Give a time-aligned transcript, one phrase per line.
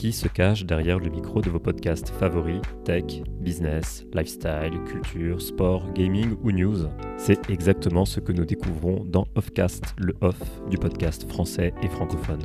[0.00, 3.04] qui se cache derrière le micro de vos podcasts favoris tech,
[3.38, 6.88] business, lifestyle, culture, sport, gaming ou news.
[7.18, 10.40] C'est exactement ce que nous découvrons dans Offcast, le off
[10.70, 12.40] du podcast français et francophone.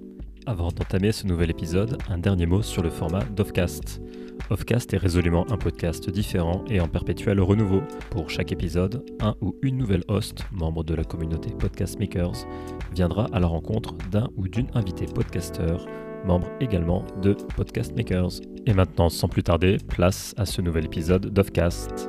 [0.47, 4.01] Avant d'entamer ce nouvel épisode, un dernier mot sur le format d'Offcast.
[4.49, 7.83] Offcast est résolument un podcast différent et en perpétuel renouveau.
[8.11, 12.47] Pour chaque épisode, un ou une nouvelle host, membre de la communauté Podcast Makers,
[12.95, 15.87] viendra à la rencontre d'un ou d'une invitée podcasteur
[16.25, 18.41] membre également de Podcast Makers.
[18.67, 22.09] Et maintenant, sans plus tarder, place à ce nouvel épisode d'Offcast.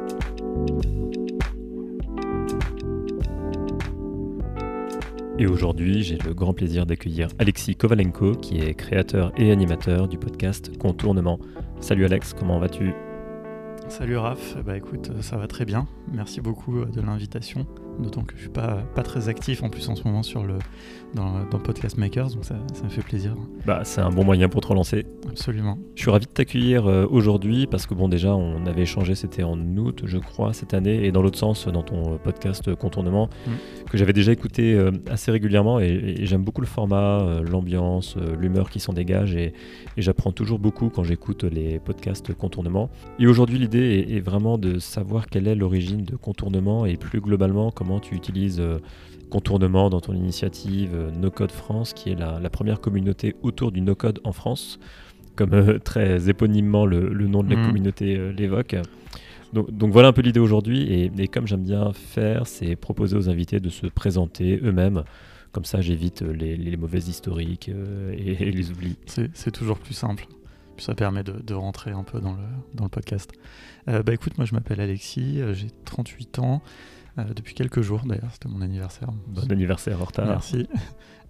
[5.37, 10.17] Et aujourd'hui, j'ai le grand plaisir d'accueillir Alexis Kovalenko, qui est créateur et animateur du
[10.17, 11.39] podcast Contournement.
[11.81, 12.93] Salut Alex, comment vas-tu?
[13.89, 15.87] Salut Raph, bah écoute, ça va très bien.
[16.11, 17.67] Merci beaucoup euh, de l'invitation.
[17.99, 20.57] D'autant que je suis pas, pas très actif en plus en ce moment sur le,
[21.15, 23.35] dans, dans Podcast Makers, donc ça, ça, me fait plaisir.
[23.65, 25.05] Bah, c'est un bon moyen pour te relancer.
[25.29, 25.77] Absolument.
[25.95, 29.43] Je suis ravi de t'accueillir euh, aujourd'hui parce que bon déjà on avait échangé, c'était
[29.43, 33.51] en août je crois cette année, et dans l'autre sens dans ton podcast Contournement, mm.
[33.89, 38.17] que j'avais déjà écouté euh, assez régulièrement et, et j'aime beaucoup le format, euh, l'ambiance,
[38.39, 39.53] l'humeur qui s'en dégage et,
[39.97, 42.89] et j'apprends toujours beaucoup quand j'écoute les podcasts Contournement.
[43.19, 47.21] Et aujourd'hui l'idée est, est, vraiment de savoir quelle est l'origine de Contournement et plus
[47.21, 48.61] globalement comment tu utilises
[49.29, 53.71] contournement dans ton initiative euh, No Code France, qui est la, la première communauté autour
[53.71, 54.79] du no code en France,
[55.35, 57.65] comme euh, très éponymement le, le, nom de la mmh.
[57.65, 58.75] communauté euh, l'évoque.
[59.53, 63.15] Donc, donc, voilà un peu l'idée aujourd'hui, et, et, comme j'aime bien faire, c'est proposer
[63.15, 65.03] aux invités de se présenter eux-mêmes.
[65.51, 68.97] Comme ça, j'évite les, les, mauvaises historiques et, et, les oublis.
[69.05, 70.27] C'est toujours plus simple.
[70.75, 73.31] Puis ça permet de, de, rentrer un peu dans le, dans le podcast.
[73.87, 76.61] Euh, bah écoute, moi je m'appelle Alexis, j'ai 38 ans.
[77.17, 79.09] Euh, depuis quelques jours d'ailleurs, c'était mon anniversaire.
[79.27, 80.27] Bon anniversaire en retard.
[80.27, 80.67] Merci.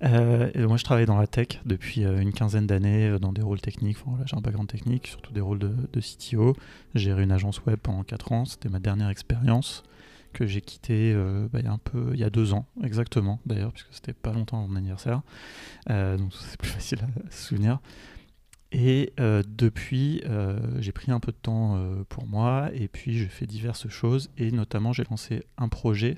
[0.03, 3.41] Euh, et moi je travaille dans la tech depuis euh, une quinzaine d'années dans des
[3.41, 3.97] rôles techniques.
[4.01, 6.55] Enfin, voilà, j'ai un background technique, surtout des rôles de, de CTO.
[6.95, 9.83] J'ai géré une agence web pendant 4 ans, c'était ma dernière expérience
[10.35, 12.67] que j'ai quitté euh, bah, il y a un peu, il y a deux ans
[12.83, 15.21] exactement d'ailleurs, puisque c'était pas longtemps avant mon anniversaire,
[15.89, 17.79] euh, donc c'est plus facile à se souvenir.
[18.77, 23.17] Et euh, depuis, euh, j'ai pris un peu de temps euh, pour moi et puis
[23.17, 26.17] j'ai fait diverses choses et notamment j'ai lancé un projet.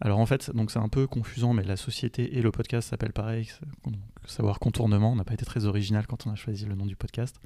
[0.00, 3.12] Alors en fait, donc c'est un peu confusant, mais la société et le podcast s'appellent
[3.12, 3.48] pareil,
[4.26, 5.12] savoir contournement.
[5.12, 7.40] On n'a pas été très original quand on a choisi le nom du podcast.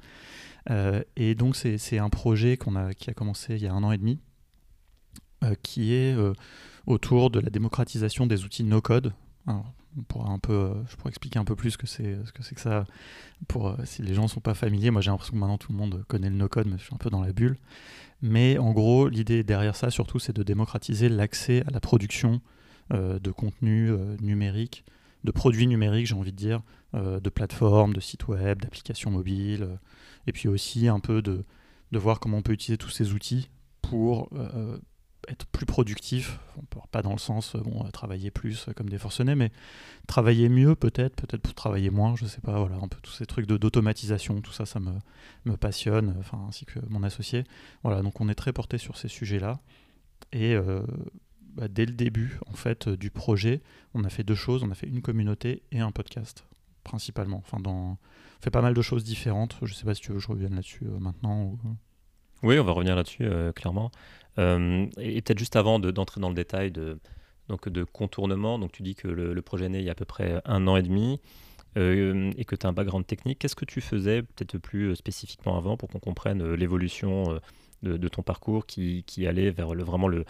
[1.15, 3.91] Et donc c'est un projet qu'on a, qui a commencé il y a un an
[3.91, 4.19] et demi,
[5.61, 6.15] qui est
[6.87, 9.13] autour de la démocratisation des outils no-code.
[9.47, 12.61] Un peu, euh, je pourrais expliquer un peu plus ce que c'est ce que, que
[12.61, 12.85] ça.
[13.47, 15.71] Pour, euh, si les gens ne sont pas familiers, moi j'ai l'impression que maintenant tout
[15.71, 17.57] le monde connaît le no-code, mais je suis un peu dans la bulle.
[18.23, 22.41] Mais en gros, l'idée derrière ça, surtout, c'est de démocratiser l'accès à la production
[22.93, 24.85] euh, de contenu euh, numérique,
[25.23, 26.61] de produits numériques, j'ai envie de dire,
[26.95, 29.67] euh, de plateformes, de sites web, d'applications mobiles,
[30.27, 31.43] et puis aussi un peu de,
[31.91, 33.49] de voir comment on peut utiliser tous ces outils
[33.81, 34.29] pour
[35.27, 36.39] être plus productif,
[36.91, 39.51] pas dans le sens bon, travailler plus comme des forcenés, mais
[40.07, 43.25] travailler mieux peut-être, peut-être pour travailler moins, je sais pas, voilà, un peu tous ces
[43.25, 44.93] trucs d'automatisation, tout ça, ça me,
[45.45, 47.43] me passionne, enfin, ainsi que mon associé.
[47.83, 49.59] Voilà, donc on est très porté sur ces sujets-là.
[50.31, 50.81] Et euh,
[51.55, 53.61] bah, dès le début, en fait, du projet,
[53.93, 56.45] on a fait deux choses, on a fait une communauté et un podcast,
[56.83, 57.37] principalement.
[57.37, 57.91] Enfin, dans...
[57.91, 57.97] on
[58.41, 60.55] fait pas mal de choses différentes, je sais pas si tu veux que je revienne
[60.55, 61.59] là-dessus euh, maintenant ou...
[62.43, 63.89] Oui, on va revenir là-dessus, euh, clairement.
[64.37, 66.99] Euh, et peut-être juste avant d'entrer de, dans le détail de,
[67.47, 69.93] donc de contournement, donc tu dis que le, le, projet est né il y a
[69.93, 71.21] à peu près un an et demi
[71.77, 73.39] euh, et que tu as un background technique.
[73.39, 77.39] Qu'est-ce que tu faisais peut-être plus spécifiquement avant pour qu'on comprenne l'évolution
[77.81, 80.25] de, de, ton parcours qui, qui allait vers le, vraiment le,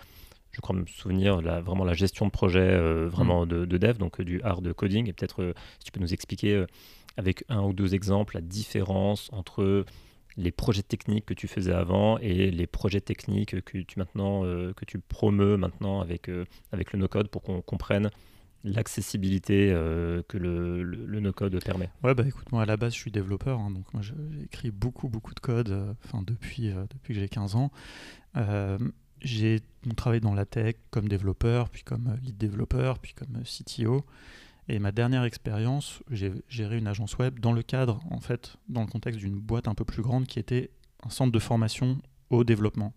[0.52, 3.50] je crois me souvenir, la, vraiment la gestion de projet euh, vraiment mmh.
[3.50, 6.66] de, de, dev, donc du hard coding, et peut-être euh, si tu peux nous expliquer
[7.18, 9.86] avec un ou deux exemples la différence entre
[10.38, 14.74] les projets techniques que tu faisais avant et les projets techniques que tu maintenant euh,
[14.74, 18.10] que tu promeus maintenant avec euh, avec le no-code pour qu'on comprenne
[18.64, 21.90] l'accessibilité euh, que le, le, no-code permet.
[22.02, 24.14] Ouais bah écoute moi à la base je suis développeur hein, donc moi j'ai
[24.44, 27.72] écrit beaucoup beaucoup de code enfin depuis depuis que j'ai 15 ans.
[29.22, 29.60] j'ai
[29.98, 34.06] travaillé dans la tech comme développeur puis comme lead développeur puis comme CTO.
[34.70, 38.82] Et ma dernière expérience, j'ai géré une agence web dans le cadre, en fait, dans
[38.82, 40.72] le contexte d'une boîte un peu plus grande qui était
[41.04, 41.98] un centre de formation
[42.30, 42.94] au développement,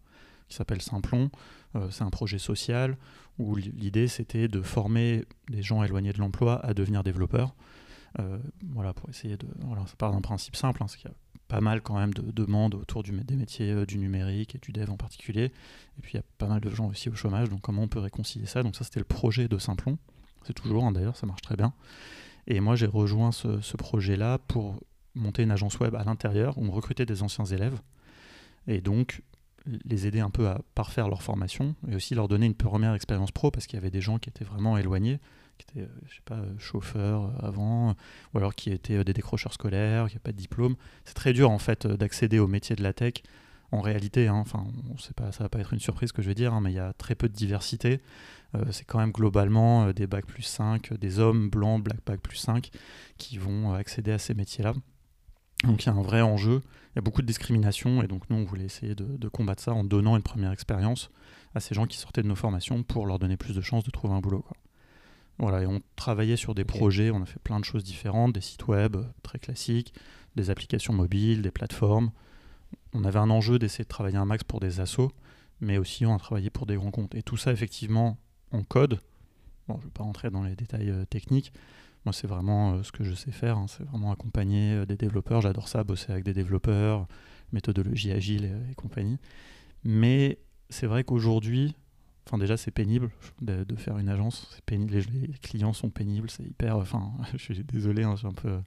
[0.48, 1.30] qui s'appelle Simplon.
[1.74, 2.96] Euh, c'est un projet social
[3.38, 7.54] où l'idée c'était de former des gens éloignés de l'emploi à devenir développeurs.
[8.20, 8.38] Euh,
[8.70, 9.46] voilà, pour essayer de.
[9.58, 11.16] Voilà, ça part d'un principe simple, hein, parce qu'il y a
[11.48, 14.90] pas mal quand même de demandes autour des métiers euh, du numérique et du dev
[14.90, 15.52] en particulier.
[15.98, 17.88] Et puis il y a pas mal de gens aussi au chômage, donc comment on
[17.88, 18.62] peut réconcilier ça?
[18.62, 19.98] Donc ça c'était le projet de Simplon.
[20.46, 21.72] C'est toujours, hein, d'ailleurs, ça marche très bien.
[22.46, 24.80] Et moi, j'ai rejoint ce, projet-là pour
[25.14, 27.80] monter une agence web à l'intérieur où on recrutait des anciens élèves
[28.66, 29.22] et donc
[29.84, 33.32] les aider un peu à parfaire leur formation et aussi leur donner une première expérience
[33.32, 35.18] pro parce qu'il y avait des gens qui étaient vraiment éloignés,
[35.58, 37.96] qui étaient, euh, je sais pas, chauffeurs euh, avant,
[38.32, 40.76] ou alors qui étaient euh, des décrocheurs scolaires, qui n'avaient pas de diplôme.
[41.04, 43.14] C'est très dur en fait d'accéder au métier de la tech
[43.72, 46.28] en réalité, hein, enfin, on sait pas, ça va pas être une surprise que je
[46.28, 48.00] vais dire, hein, mais il y a très peu de diversité.
[48.54, 52.20] Euh, c'est quand même globalement euh, des bacs plus 5, des hommes blancs, black bac
[52.20, 52.70] plus 5,
[53.18, 54.74] qui vont euh, accéder à ces métiers-là.
[55.64, 58.28] Donc il y a un vrai enjeu, il y a beaucoup de discrimination, et donc
[58.30, 61.10] nous, on voulait essayer de, combattre ça en donnant une première expérience
[61.54, 63.90] à ces gens qui sortaient de nos formations pour leur donner plus de chances de
[63.90, 64.44] trouver un boulot.
[65.38, 68.40] Voilà, et on travaillait sur des projets, on a fait plein de choses différentes, des
[68.40, 69.92] sites web très classiques,
[70.34, 72.10] des applications mobiles, des plateformes,
[72.96, 75.12] on avait un enjeu d'essayer de travailler un max pour des assos,
[75.60, 77.14] mais aussi on a travaillé pour des grands comptes.
[77.14, 78.16] Et tout ça, effectivement,
[78.52, 79.00] en code.
[79.68, 81.52] Bon, je ne vais pas rentrer dans les détails euh, techniques.
[82.04, 83.58] Moi, c'est vraiment euh, ce que je sais faire.
[83.58, 83.66] Hein.
[83.68, 85.42] C'est vraiment accompagner euh, des développeurs.
[85.42, 87.06] J'adore ça, bosser avec des développeurs,
[87.52, 89.18] méthodologie agile et, compagnie.
[89.84, 90.38] Mais
[90.70, 91.74] c'est vrai qu'aujourd'hui,
[92.26, 93.10] enfin déjà, c'est pénible
[93.42, 94.58] de, faire une agence.
[94.70, 96.30] Les, clients sont pénibles.
[96.30, 96.76] C'est hyper.
[96.76, 98.58] Enfin, je suis désolé, hein, un peu.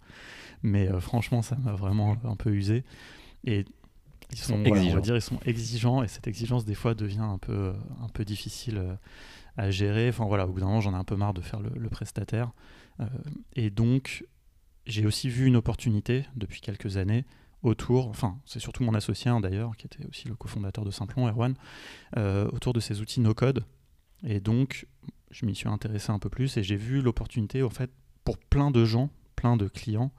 [0.61, 2.83] Mais franchement, ça m'a vraiment un peu usé.
[3.45, 3.65] Et
[4.31, 4.91] ils sont exigeants.
[4.91, 8.09] on va dire, ils sont exigeants et cette exigence des fois devient un peu, un
[8.09, 8.95] peu difficile euh,
[9.57, 10.09] à gérer.
[10.09, 12.51] Enfin voilà, au bout d'un moment, j'en ai un peu marre de faire le, prestataire.
[12.99, 13.05] Euh,
[13.55, 14.25] et donc,
[14.85, 17.25] j'ai aussi vu une opportunité depuis quelques années
[17.61, 21.27] autour, enfin c'est surtout mon associé hein, d'ailleurs, qui était aussi le cofondateur de Simplon,
[21.27, 21.55] Erwan,
[22.17, 23.65] euh, autour de ces outils no-code.
[24.23, 24.87] Et donc,
[25.31, 27.91] je m'y suis intéressé un peu plus et j'ai vu l'opportunité, en fait,
[28.23, 30.11] pour plein de gens, plein de clients,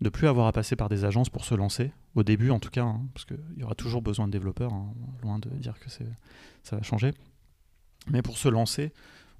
[0.00, 2.70] de plus avoir à passer par des agences pour se lancer, au début en tout
[2.70, 5.90] cas, hein, parce qu'il y aura toujours besoin de développeurs, hein, loin de dire que
[5.90, 7.12] ça va changer.
[8.08, 8.92] Mais pour se lancer,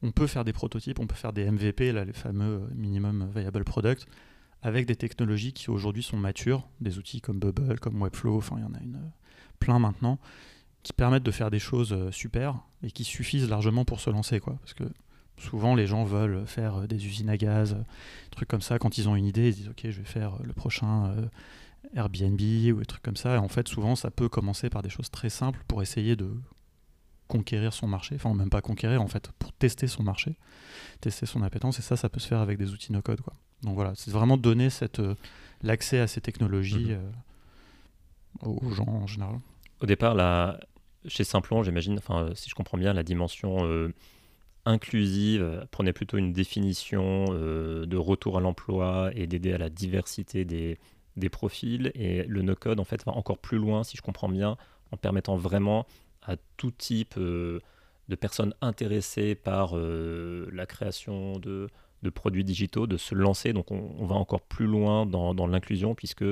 [0.03, 3.65] on peut faire des prototypes, on peut faire des MVP, là, les fameux minimum viable
[3.65, 4.07] product,
[4.63, 8.63] avec des technologies qui aujourd'hui sont matures, des outils comme Bubble, comme Webflow, enfin il
[8.63, 8.99] y en a une,
[9.61, 10.19] plein maintenant,
[10.83, 14.41] qui permettent de faire des choses euh, super et qui suffisent largement pour se lancer.
[14.41, 14.59] Quoi,
[15.39, 17.83] Souvent, les gens veulent faire euh, des usines à gaz, euh,
[18.31, 18.79] trucs comme ça.
[18.79, 21.15] Quand ils ont une idée, ils disent Ok, je vais faire euh, le prochain
[21.95, 23.37] Airbnb ou des trucs comme ça.
[23.37, 26.31] Et en fait, souvent, ça peut commencer par des choses très simples pour essayer de
[27.29, 28.17] conquérir son marché.
[28.17, 30.37] Enfin, même pas conquérir, en fait, pour tester son marché,
[31.01, 31.79] tester son appétence.
[31.79, 33.21] Et ça, ça peut se faire avec des outils no-code.
[33.63, 35.01] Donc voilà, c'est vraiment donner cette,
[35.63, 36.93] l'accès à ces technologies
[38.43, 38.49] mhm.
[38.49, 39.41] aux gens en général.
[39.81, 40.59] Au départ, là,
[41.07, 43.91] chez Simplon, j'imagine, enfin, si je comprends bien, la dimension
[44.69, 49.71] inclusive euh, prenait plutôt une définition euh, de retour à l'emploi et d'aider à la
[49.71, 50.79] diversité des,
[51.17, 51.91] des profils.
[51.95, 54.57] Et le no-code, en fait, va encore plus loin, si je comprends bien,
[54.93, 55.87] en permettant vraiment
[56.23, 57.61] à tout type euh,
[58.09, 61.69] de personnes intéressées par la création de,
[62.03, 63.53] de, produits digitaux de se lancer.
[63.53, 66.25] Donc on, va encore plus loin dans, dans l'inclusion puisque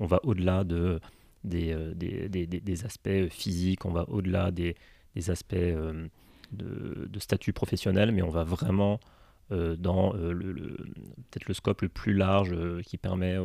[0.00, 1.00] on va au-delà de,
[1.44, 4.76] des, des, des, aspects physiques, on va au-delà des,
[5.30, 5.56] aspects
[6.52, 9.00] de, statut professionnel, mais on va vraiment
[9.50, 10.52] euh, dans euh, le,
[11.30, 13.36] peut-être le scope le plus large euh, qui permet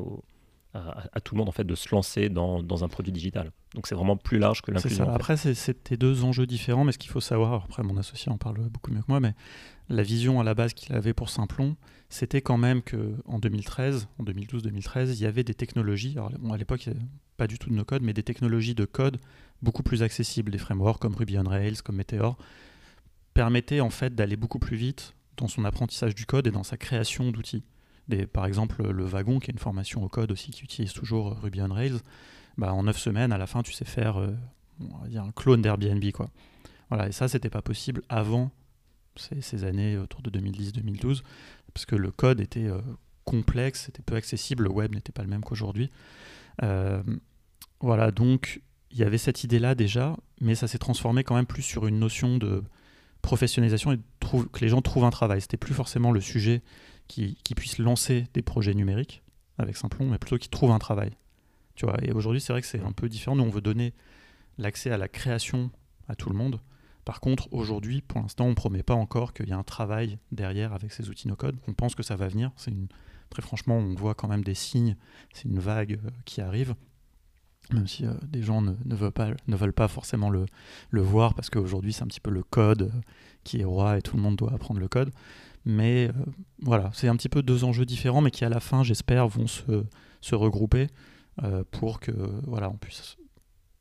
[0.74, 3.52] à, tout le monde en fait de se lancer dans, dans un produit digital.
[3.76, 5.08] Donc c'est vraiment plus large que l'inclusion.
[5.10, 8.58] Après, c'était deux enjeux différents, mais ce qu'il faut savoir, après mon associé en parle
[8.70, 9.34] beaucoup mieux que moi, mais
[9.90, 11.76] la vision à la base qu'il avait pour Simplon,
[12.10, 16.90] c'était quand même qu'en 2013, en 2012-2013, il y avait des technologies, alors à l'époque,
[17.38, 19.20] pas du tout de no-code, mais des technologies de code
[19.62, 22.38] beaucoup plus accessibles, des frameworks comme Ruby on Rails, comme Meteor,
[23.34, 26.78] permettait en fait d'aller beaucoup plus vite dans son apprentissage du code et dans sa
[26.78, 27.64] création d'outils.
[28.34, 31.62] Par exemple, le wagon, qui est une formation au code aussi qui utilise toujours Ruby
[31.62, 32.00] on Rails,
[32.58, 34.36] bah, en 9 semaines, à la fin, tu sais faire euh,
[35.16, 36.04] un clone d'Airbnb.
[36.12, 36.30] Quoi.
[36.90, 38.52] Voilà, et ça, c'était pas possible avant
[39.16, 41.24] ces, années autour de 2010-2012,
[41.74, 42.82] parce que le code était euh,
[43.24, 45.90] complexe, c'était peu accessible, le web n'était pas le même qu'aujourd'hui.
[46.62, 47.02] Euh,
[47.80, 48.62] Voilà, donc
[48.92, 52.00] il y avait cette idée-là déjà, mais ça s'est transformé quand même plus sur une
[52.00, 52.64] notion de
[53.24, 55.42] professionnalisation et que les gens trouvent un travail.
[55.42, 56.62] C'était plus forcément le sujet
[57.08, 59.24] qui, qui puisse lancer des projets numériques
[59.58, 61.12] avec Simplon, mais plutôt qu'ils trouvent un travail.
[62.04, 63.36] Et aujourd'hui, c'est vrai que c'est un peu différent.
[63.36, 63.94] Nous, on veut donner
[64.58, 65.72] l'accès à la création
[66.08, 66.60] à tout le monde.
[67.04, 70.20] Par contre, aujourd'hui, pour l'instant, on ne promet pas encore qu'il y a un travail
[70.32, 71.58] derrière avec ces outils no-code.
[71.68, 72.52] On pense que ça va venir.
[73.30, 74.96] Très franchement, on voit quand même des signes.
[75.34, 76.76] C'est une vague euh, qui arrive.
[77.72, 80.46] Même si euh, des gens ne, veulent pas, ne veulent pas forcément le,
[80.90, 83.02] le voir, parce qu'aujourd'hui, c'est un petit peu le code euh,
[83.44, 85.12] qui est roi et tout le monde doit apprendre le code.
[85.66, 86.12] Mais
[86.62, 89.48] voilà, c'est un petit peu deux enjeux différents, mais qui à la fin, j'espère, vont
[89.48, 89.86] se,
[90.20, 90.88] se regrouper
[91.72, 92.12] pour que
[92.46, 93.16] voilà, on puisse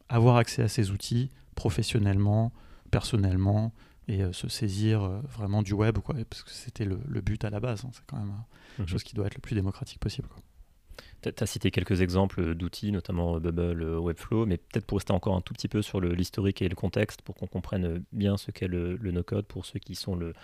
[0.09, 2.53] avoir accès à ces outils professionnellement,
[2.93, 3.75] personnellement
[4.09, 7.51] et euh, se saisir euh, vraiment du web, quoi, parce que c'était le, but à
[7.51, 7.85] la base.
[7.85, 7.91] Hein.
[7.93, 8.35] c'est quand même
[8.77, 8.89] quelque mhm.
[8.89, 10.29] chose qui doit être le plus démocratique possible.
[11.23, 15.41] Tu as cité quelques exemples d'outils, notamment Bubble, Webflow, mais peut-être pour rester encore un
[15.41, 18.97] tout petit peu sur l'historique et le contexte, pour qu'on comprenne bien ce qu'est le,
[18.97, 20.35] no-code pour ceux qui sont le,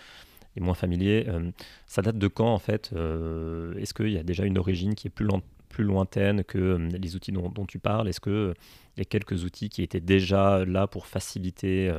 [0.56, 1.26] les moins familiers.
[1.28, 1.50] Euh,
[1.86, 5.10] ça date de quand en fait Est-ce qu'il y a déjà une origine qui est
[5.10, 5.26] plus,
[5.68, 8.08] plus lointaine que les outils dont, dont tu parles?
[8.08, 8.54] Est-ce qu'il
[8.96, 11.92] y a quelques outils qui étaient déjà là pour faciliter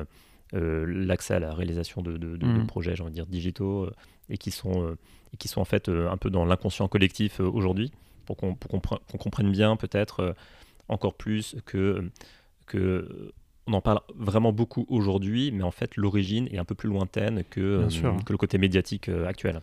[0.55, 2.65] euh, l'accès à la réalisation de, mm.
[2.65, 3.95] projets, j'ai envie de dire, digitaux, euh,
[4.29, 4.97] et, qui sont, euh,
[5.31, 7.91] et qui sont en fait un peu dans l'inconscient collectif aujourd'hui,
[8.35, 10.35] pour qu'on comprenne bien peut-être
[10.87, 12.09] encore plus que,
[12.65, 13.33] que
[13.67, 17.43] on en parle vraiment beaucoup aujourd'hui, mais en fait l'origine est un peu plus lointaine
[17.49, 17.87] que,
[18.25, 19.61] que le côté médiatique actuel.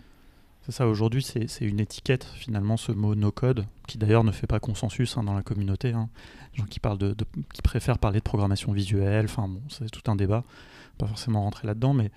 [0.63, 4.61] C'est ça, aujourd'hui c'est une étiquette finalement ce mot no-code, qui d'ailleurs ne fait pas
[4.61, 5.93] consensus hein, dans la communauté.
[5.93, 6.09] Hein.
[6.53, 7.15] Les gens qui, parlent de,
[7.53, 10.45] qui préfèrent parler de programmation visuelle, enfin bon, c'est tout un débat
[10.97, 12.11] pas forcément rentrer là-dedans, mais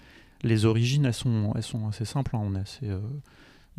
[0.43, 2.35] les origines, elles sont, elles sont assez simples.
[2.35, 2.41] Hein.
[2.43, 2.99] On est assez, euh,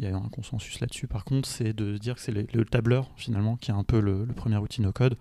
[0.00, 1.07] il y a un consensus là-dessus.
[1.07, 4.26] Par contre, c'est de dire que c'est le tableur, finalement, qui est un peu le,
[4.26, 5.16] premier outil no-code.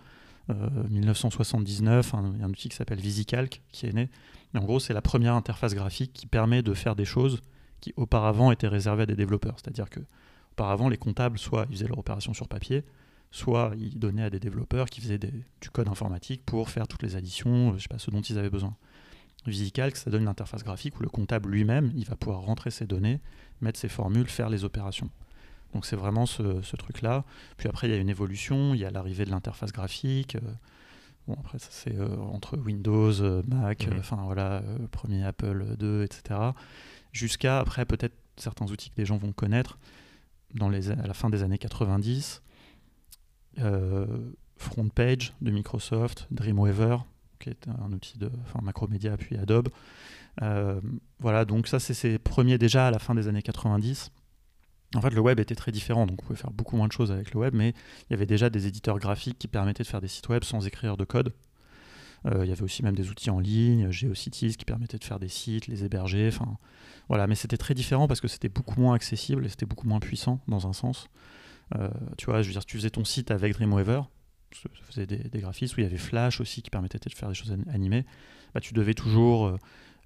[0.90, 4.10] 1979, euh, il y a un outil qui s'appelle VisiCalc qui est né.
[4.56, 7.42] En gros, c'est la première interface graphique qui permet de faire des choses
[7.82, 9.58] qui auparavant étaient réservées à des développeurs.
[9.58, 10.00] C'est-à-dire que
[10.54, 12.84] auparavant, les comptables, soit ils faisaient leur opération sur papier,
[13.32, 17.16] soit ils donnaient à des développeurs qui faisaient du code informatique pour faire toutes les
[17.16, 18.76] additions, je sais pas, ce dont ils avaient besoin.
[19.46, 22.86] VisiCalc, ça donne une interface graphique où le comptable lui-même, il va pouvoir rentrer ses
[22.86, 23.20] données,
[23.62, 25.10] mettre ses formules, faire les opérations.
[25.74, 27.24] Donc c'est vraiment ce, truc-là.
[27.58, 30.36] Puis après, il y a une évolution, il y a l'arrivée de l'interface graphique.
[30.36, 30.40] Euh,
[31.28, 36.40] bon, après, ça c'est euh, entre Windows, euh, Mac, enfin voilà, premier Apple 2, etc.
[37.12, 39.78] Jusqu'à après, peut-être certains outils que les gens vont connaître
[40.56, 42.42] dans les, à la fin des années 90.
[44.58, 46.98] FrontPage de Microsoft, Dreamweaver,
[47.40, 49.70] qui est un outil de enfin, Macromedia puis Adobe.
[50.42, 50.80] Euh,
[51.20, 54.12] voilà, donc ça c'est ses premiers déjà à la fin des années 90.
[54.96, 57.12] En fait, le web était très différent, donc on pouvait faire beaucoup moins de choses
[57.12, 60.02] avec le web, mais il y avait déjà des éditeurs graphiques qui permettaient de faire
[60.02, 61.34] des sites web sans écrire de code.
[62.26, 65.20] Euh, il y avait aussi même des outils en ligne, GeoCities, qui permettaient de faire
[65.20, 66.28] des sites, les héberger.
[66.28, 66.58] Enfin,
[67.08, 70.00] voilà, mais c'était très différent parce que c'était beaucoup moins accessible et c'était beaucoup moins
[70.00, 71.08] puissant dans un sens.
[71.76, 74.02] Euh, tu vois, je veux dire, tu faisais ton site avec Dreamweaver,
[74.52, 77.36] ça faisait des, graphismes, où il y avait Flash aussi qui permettait de faire des
[77.36, 78.06] choses animées,
[78.54, 79.58] bah, tu devais toujours euh,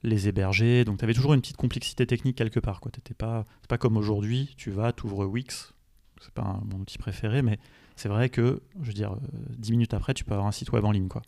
[0.04, 2.82] les héberger, donc tu avais toujours une petite complexité technique quelque part.
[2.84, 5.74] Ce n'est pas, pas comme aujourd'hui, tu vas, tu ouvres Wix,
[6.22, 7.58] c'est pas mon outil préféré, mais
[7.96, 9.16] c'est vrai que, je veux dire,
[9.58, 11.08] 10 euh, minutes après, tu peux avoir un site web en ligne.
[11.08, 11.22] Quoi.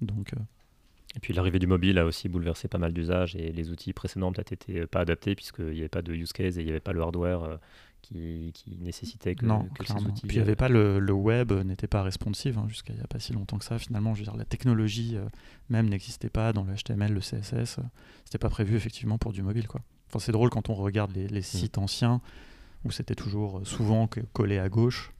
[0.00, 0.40] Donc, euh,
[1.16, 4.32] et puis l'arrivée du mobile a aussi bouleversé pas mal d'usages et les outils précédents
[4.32, 6.80] peut-être n'étaient pas adaptés puisqu'il n'y avait pas de use case et il n'y avait
[6.80, 7.60] pas le hardware
[8.04, 10.26] qui, nécessitait que, non, ces outils.
[10.26, 12.96] Puis il n'y avait euh, pas le, le web n'était pas responsive hein, jusqu'à il
[12.96, 13.78] n'y a pas si longtemps que ça.
[13.78, 15.24] Finalement, je veux dire, la technologie euh,
[15.70, 17.78] même n'existait pas dans le HTML, le CSS.
[17.78, 17.82] Euh,
[18.24, 19.80] c'était pas prévu effectivement pour du mobile quoi.
[20.08, 21.42] Enfin, c'est drôle quand on regarde les, les mm.
[21.42, 22.20] sites anciens
[22.84, 25.12] où c'était toujours souvent collé à gauche.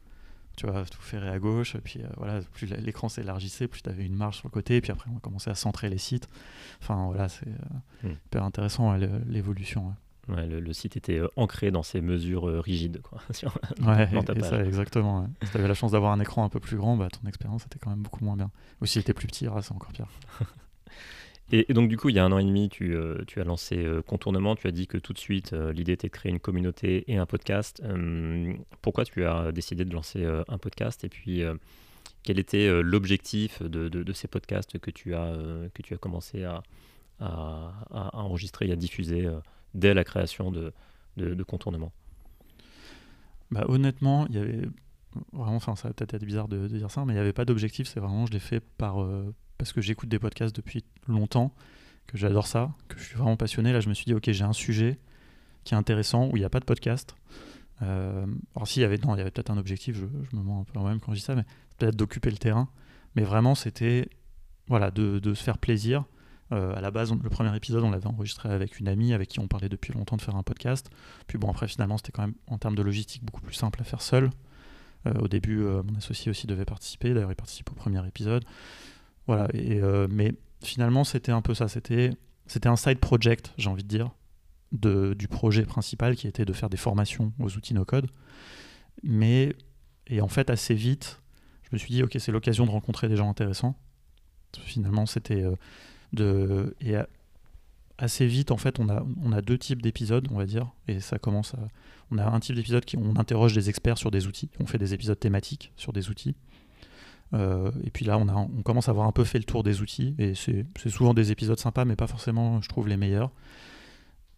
[0.57, 4.15] Tu vois, tout ferré à gauche, puis voilà, plus l'écran s'élargissait, plus tu avais une
[4.15, 6.29] marge sur le côté, puis après on a commencé à centrer les sites.
[6.81, 7.49] Enfin voilà, c'est
[8.05, 8.11] mm.
[8.27, 9.93] hyper intéressant l'évolution
[10.29, 13.01] le, site était euh, ancré dans ces mesures euh, rigides.
[13.03, 13.21] Quoi,
[13.87, 14.09] ouais,
[14.43, 15.29] Ça, exactement.
[15.43, 17.67] Si tu avais la chance d'avoir un écran un peu plus grand, bah, ton expérience
[17.67, 18.51] était quand même beaucoup moins bien.
[18.81, 20.09] Ou s'il était plus petit, ah, c'est encore pire.
[21.53, 23.45] et, donc, du coup, il y a un an et demi, tu, euh, tu as
[23.45, 24.57] lancé Contournement.
[24.57, 27.27] Tu as dit que tout de suite, l'idée était de créer une communauté et un
[27.27, 27.83] podcast.
[28.81, 31.05] pourquoi tu as décidé de lancer un podcast?
[31.05, 31.43] Et puis,
[32.23, 35.37] quel était l'objectif de, de, ces podcasts que tu as,
[35.75, 36.63] que tu as commencé à,
[37.21, 39.29] à, à enregistrer et à diffuser
[39.75, 40.73] dès la création de,
[41.17, 41.93] de, contournement
[43.51, 44.69] bah, Honnêtement, il y avait
[45.33, 47.45] vraiment, enfin ça va peut-être être bizarre de, dire ça, mais il n'y avait pas
[47.45, 51.55] d'objectif, c'est vraiment, je l'ai fait par, euh, parce que j'écoute des podcasts depuis longtemps,
[52.07, 53.73] que j'adore ça, que je suis vraiment passionné.
[53.73, 54.99] Là, je me suis dit, ok, j'ai un sujet
[55.65, 57.17] qui est intéressant, où il n'y a pas de podcast.
[57.83, 60.79] Euh, alors s'il y avait, il avait peut-être un objectif, je, me mens un peu
[60.79, 61.45] moi-même quand je dis ça, mais
[61.79, 62.69] peut-être d'occuper le terrain.
[63.17, 64.09] Mais vraiment, c'était
[64.69, 66.05] voilà, de, de, se faire plaisir.
[66.53, 69.41] Euh, à la base, le premier épisode, on l'avait enregistré avec une amie avec qui
[69.41, 70.91] on parlait depuis longtemps de faire un podcast.
[71.27, 73.85] Puis bon, après, finalement, c'était quand même en termes de logistique beaucoup plus simple à
[73.85, 74.31] faire seul.
[75.07, 77.15] Euh, au début, euh, mon associé aussi devait participer.
[77.15, 78.45] D'ailleurs, il participe au premier épisode.
[79.27, 79.49] Voilà.
[79.55, 81.69] Et, mais finalement, c'était un peu ça.
[81.69, 82.11] C'était,
[82.65, 84.11] un side project, j'ai envie de dire,
[84.73, 88.07] du projet principal qui était de faire des formations aux outils no-code.
[89.03, 89.57] Mais,
[90.09, 91.23] et en fait, assez vite,
[91.63, 93.77] je me suis dit, ok, c'est l'occasion de rencontrer des gens intéressants.
[94.59, 95.45] Finalement, c'était
[96.15, 96.95] de et
[97.99, 101.01] assez vite en fait on a on a deux types d'épisodes on va dire et
[101.01, 101.59] ça commence à
[102.11, 104.79] on a un type d'épisode qui on interroge des experts sur des outils on fait
[104.79, 106.35] des épisodes thématiques sur des outils
[107.35, 109.63] euh, et puis là on a on commence à avoir un peu fait le tour
[109.63, 113.31] des outils et c'est souvent des épisodes sympas mais pas forcément je trouve les meilleurs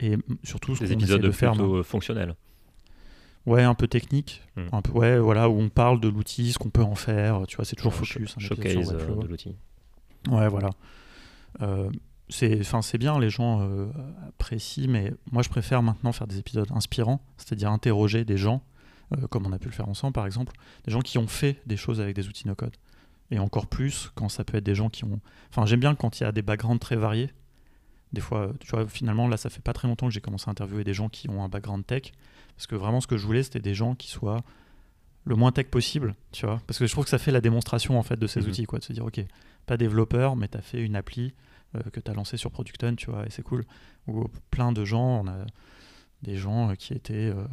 [0.00, 2.34] et surtout ce des épisodes de faire plutôt fonctionnels
[3.46, 4.66] Ouais, un peu technique, hmm.
[4.72, 7.54] un peu ouais, voilà, où on parle de l'outil, ce qu'on peut en faire, tu
[7.54, 8.34] vois, c'est toujours focus.
[8.38, 9.54] showcase euh, de l'outil.
[10.28, 10.70] Ouais, voilà.
[11.62, 11.90] Euh,
[12.28, 13.86] c'est c'est bien, les gens euh,
[14.28, 18.62] apprécient, mais moi je préfère maintenant faire des épisodes inspirants, c'est-à-dire interroger des gens,
[19.16, 20.52] euh, comme on a pu le faire ensemble par exemple,
[20.84, 22.76] des gens qui ont fait des choses avec des outils no-code.
[23.30, 25.20] Et encore plus quand ça peut être des gens qui ont.
[25.50, 27.30] Enfin, j'aime bien quand il y a des backgrounds très variés.
[28.12, 30.52] Des fois, tu vois, finalement, là, ça fait pas très longtemps que j'ai commencé à
[30.52, 32.12] interviewer des gens qui ont un background tech.
[32.56, 34.42] Parce que vraiment, ce que je voulais, c'était des gens qui soient
[35.24, 36.60] le moins tech possible, tu vois.
[36.68, 38.48] Parce que je trouve que ça fait la démonstration, en fait, de ces mhm.
[38.48, 38.78] outils, quoi.
[38.78, 39.20] De se dire, OK,
[39.66, 41.34] pas développeur, mais tu as fait une appli
[41.74, 43.64] euh, que tu as lancée sur Producton, tu vois, et c'est cool.
[44.06, 45.46] Ou plein de gens, on a
[46.22, 47.30] des gens euh, qui étaient.
[47.30, 47.44] Euh,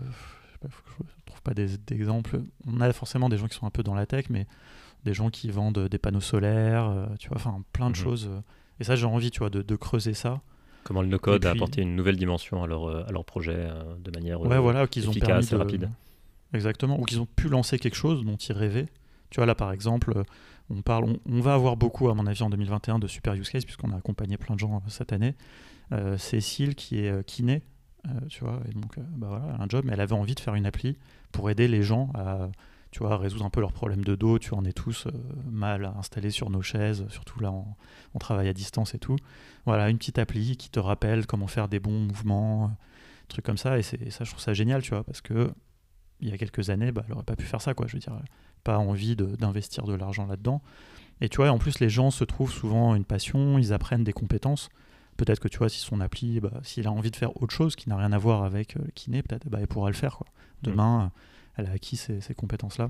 [0.61, 2.41] je ne trouve pas d'exemples.
[2.67, 4.47] On a forcément des gens qui sont un peu dans la tech, mais
[5.03, 8.03] des gens qui vendent des panneaux solaires, tu vois, enfin plein de mhm.
[8.03, 8.29] choses.
[8.79, 10.41] Et ça, j'ai envie, tu vois, de, creuser ça.
[10.85, 13.67] Comment le no-code a apporté une nouvelle dimension à leur, à leur projet
[13.99, 15.89] de manière ouais, voilà, qu'ils ont permis et rapide.
[16.53, 18.87] Exactement, ou qu'ils ont pu lancer quelque chose dont ils rêvaient.
[19.29, 20.23] Tu vois, là, par exemple,
[20.69, 23.65] on, parle, on, va avoir beaucoup, à mon avis, en 2021 de super use case,
[23.65, 25.35] puisqu'on a accompagné plein de gens euh, cette année.
[25.91, 27.61] Euh, Cécile, qui est euh, kiné,
[28.27, 30.65] tu vois, et donc, bah voilà, un job, mais elle avait envie de faire une
[30.65, 30.97] appli
[31.31, 32.49] pour aider les gens à,
[32.91, 34.39] tu vois, résoudre un peu leurs problèmes de dos.
[34.39, 35.07] Tu vois, on est tous
[35.49, 37.53] mal installés sur nos chaises, surtout là,
[38.13, 39.15] on, travaille à distance et tout.
[39.65, 42.75] Voilà, une petite appli qui te rappelle comment faire des bons mouvements,
[43.29, 43.79] trucs comme ça.
[43.79, 45.53] Et, ça, je trouve ça génial, tu vois, parce que
[46.19, 47.87] il y a quelques années, bah, elle n'aurait pas pu faire ça, quoi.
[47.87, 48.17] Je veux dire,
[48.63, 50.61] pas envie d'investir de, l'argent là-dedans.
[51.21, 54.13] Et tu vois, en plus, les gens se trouvent souvent une passion, ils apprennent des
[54.13, 54.69] compétences.
[55.17, 57.75] Peut-être que tu vois, si son appli, bah, s'il a envie de faire autre chose
[57.75, 60.17] qui n'a rien à voir avec euh, kiné, peut-être bah, il pourra le faire.
[60.17, 60.27] Quoi.
[60.63, 61.11] Demain,
[61.55, 62.89] elle a acquis ces, compétences-là.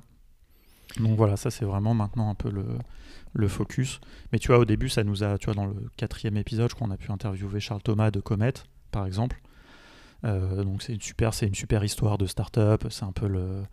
[0.99, 2.65] Donc voilà, ça c'est vraiment maintenant un peu le,
[3.33, 3.99] le, focus.
[4.31, 6.75] Mais tu vois, au début, ça nous a, tu vois, dans le quatrième épisode, je
[6.75, 8.53] crois qu'on a pu interviewer Charles Thomas de Comet,
[8.91, 9.41] par exemple.
[10.23, 12.85] Euh, donc c'est une super, c'est une super histoire de start-up.
[12.89, 13.63] C'est un peu le,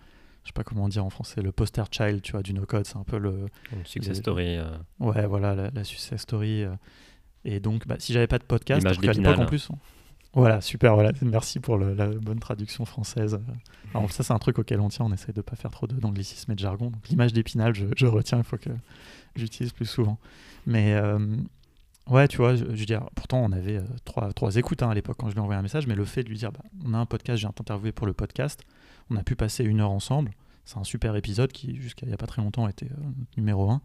[0.42, 2.86] je sais pas comment dire en français, le poster child, tu vois, du no-code.
[2.86, 3.46] C'est un peu le.
[3.72, 4.56] Une success story.
[4.56, 4.64] Euh.
[4.98, 6.64] Ouais, voilà, la, success story.
[6.64, 6.74] Euh.
[7.44, 9.68] Et donc, bah, si j'avais pas de podcast, à l'époque en plus.
[10.32, 11.10] Voilà, super, voilà.
[11.22, 13.40] Merci pour la bonne traduction française.
[13.94, 15.04] Alors, ça, c'est un truc auquel on tient.
[15.04, 16.92] On essaie de pas faire trop d'anglicisme et de jargon.
[17.08, 18.70] l'image d'épinal, je, je, retiens, il faut que
[19.36, 20.18] j'utilise plus souvent.
[20.66, 20.94] Mais.
[20.94, 21.18] Euh,
[22.06, 25.16] ouais, tu vois, je, veux dire, pourtant on avait trois, trois écoutes hein, à l'époque
[25.18, 26.94] quand je lui ai envoyé un message, mais le fait de lui dire, bah, on
[26.94, 28.62] a un podcast, j'ai interviewé pour le podcast,
[29.10, 30.30] on a pu passer une heure ensemble.
[30.64, 33.70] C'est un super épisode qui, jusqu'à il n'y a pas très longtemps, était euh, numéro
[33.70, 33.80] 1.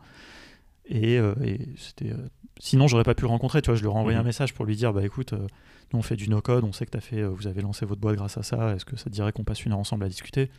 [0.88, 2.11] Et, euh, et c'était.
[2.11, 3.61] Euh, sinon, j'aurais pas pu le rencontrer.
[3.61, 4.27] Tu vois, je lui ai renvoyé un mhm.
[4.27, 7.01] message pour lui dire bah écoute, nous on fait du no-code, on sait que as
[7.01, 8.75] fait, vous avez lancé votre boîte grâce à ça.
[8.75, 10.51] Est-ce que ça te dirait qu'on passe une heure ensemble à discuter?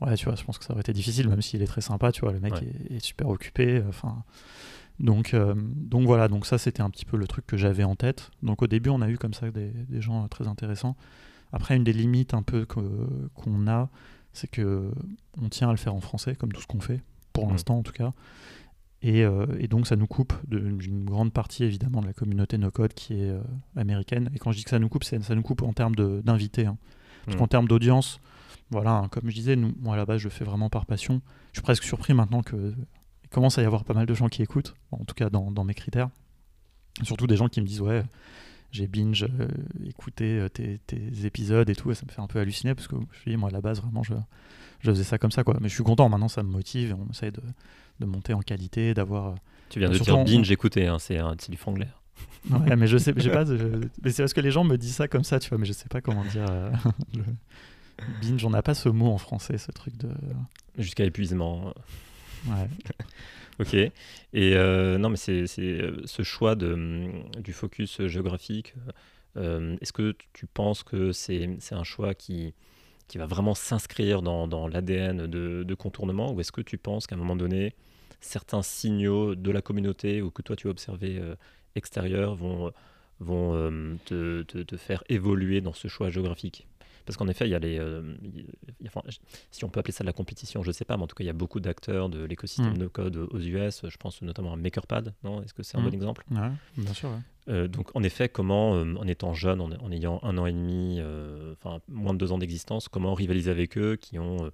[0.00, 2.12] Ouais, tu vois, je pense que ça aurait été difficile, même s'il est très sympa.
[2.12, 2.54] Tu vois, le mec
[2.90, 3.82] est, super occupé.
[3.88, 4.24] Enfin.
[5.00, 8.30] Donc, donc voilà, donc ça c'était un petit peu le truc que j'avais en tête.
[8.42, 10.96] Donc au début on a eu comme ça des, des gens très intéressants.
[11.52, 13.88] Après, une des limites un peu qu'on a,
[14.32, 14.90] c'est que
[15.40, 17.00] on tient à le faire en français, comme tout ce qu'on fait,
[17.32, 17.50] pour mm.
[17.50, 18.12] l'instant en tout cas.
[19.04, 23.14] Euh, et, donc ça nous coupe d'une grande partie évidemment de la communauté no-code qui
[23.14, 23.40] est euh,
[23.76, 24.30] américaine.
[24.34, 26.66] Et quand je dis que ça nous coupe, ça nous coupe en termes d'invités.
[26.66, 26.76] Hein.
[27.24, 27.38] Parce mm.
[27.38, 28.20] qu'en termes d'audience,
[28.70, 30.86] voilà, hein, comme je disais, nous, moi à la base je le fais vraiment par
[30.86, 31.20] passion.
[31.52, 32.74] Je suis presque surpris maintenant que
[33.30, 35.64] commence à y avoir pas mal de gens qui écoutent, en tout cas dans, dans
[35.64, 36.08] mes critères.
[37.02, 38.02] Surtout des gens qui me disent ouais,
[38.76, 39.48] j'ai binge euh,
[39.86, 40.78] écouté euh, tes,
[41.24, 43.48] épisodes et tout, et ça me fait un peu halluciner parce que je suis moi
[43.48, 44.14] à la base vraiment je,
[44.80, 45.56] je, faisais ça comme ça quoi.
[45.60, 47.42] Mais je suis content maintenant, ça me motive, et on essaye de,
[48.00, 49.28] de monter en qualité, d'avoir.
[49.28, 49.34] Euh,
[49.70, 51.88] tu viens de dire binge écouter, hein, c'est du franglais.
[52.50, 55.08] ouais, mais je sais, j'ai pas, mais c'est parce que les gens me disent ça
[55.08, 56.46] comme ça, tu vois, mais je sais pas comment dire.
[58.22, 60.10] binge, on n'a pas ce mot en français, ce truc de.
[60.78, 61.72] Jusqu'à épuisement.
[62.46, 62.68] Ouais.
[63.58, 63.74] Ok.
[63.74, 63.92] Et
[64.34, 68.74] euh, non, mais c'est euh, ce choix de, hum, du focus géographique.
[69.36, 72.54] Euh, est-ce que tu penses que c'est un choix qui,
[73.08, 77.06] qui va vraiment s'inscrire dans, dans l'ADN de, de, contournement ou est-ce que tu penses
[77.06, 77.74] qu'à un moment donné,
[78.20, 81.20] certains signaux de la communauté ou que toi tu as observé
[81.74, 82.72] extérieur vont,
[83.20, 86.66] vont te, te, faire évoluer dans ce choix géographique?
[87.06, 87.78] Parce qu'en effet, il y a les.
[87.78, 88.02] Euh,
[89.52, 91.14] si on peut appeler ça de la compétition, je ne sais pas, mais en tout
[91.14, 92.78] cas, il y a beaucoup d'acteurs de l'écosystème mm.
[92.78, 93.82] no-code aux US.
[93.88, 95.42] Je pense notamment à MakerPad, non?
[95.42, 95.94] Est-ce que c'est un bon mm.
[95.94, 96.24] exemple?
[96.30, 96.38] Oui,
[96.76, 97.10] bien sûr.
[97.48, 101.00] Euh, donc, en effet, comment, euh, en étant jeune, en, ayant un an et demi,
[101.52, 104.50] enfin, moins de deux ans d'existence, comment rivaliser avec eux qui ont,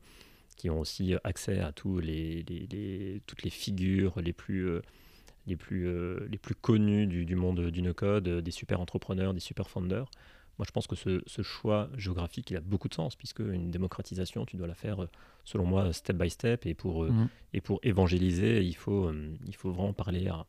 [0.56, 4.68] qui ont aussi accès à tous les, les, toutes les figures les plus
[5.48, 5.88] les plus,
[6.28, 10.08] les plus connus du, du monde du no-code, des super entrepreneurs, des super founders.
[10.58, 14.44] Moi, je pense que ce, choix géographique, il a beaucoup de sens, puisque une démocratisation,
[14.44, 15.06] tu dois la faire,
[15.44, 16.66] selon moi, step by step.
[16.66, 17.28] Et pour, euh, mhm.
[17.54, 20.46] et pour évangéliser, il faut, euh, il faut vraiment parler, à,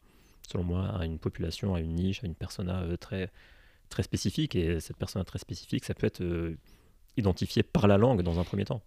[0.47, 3.31] selon moi, à une population, à une niche, à une persona euh, très,
[3.89, 4.55] très spécifique.
[4.55, 6.23] Et cette persona très spécifique, ça peut être
[7.15, 8.81] identifié par la langue dans un premier temps.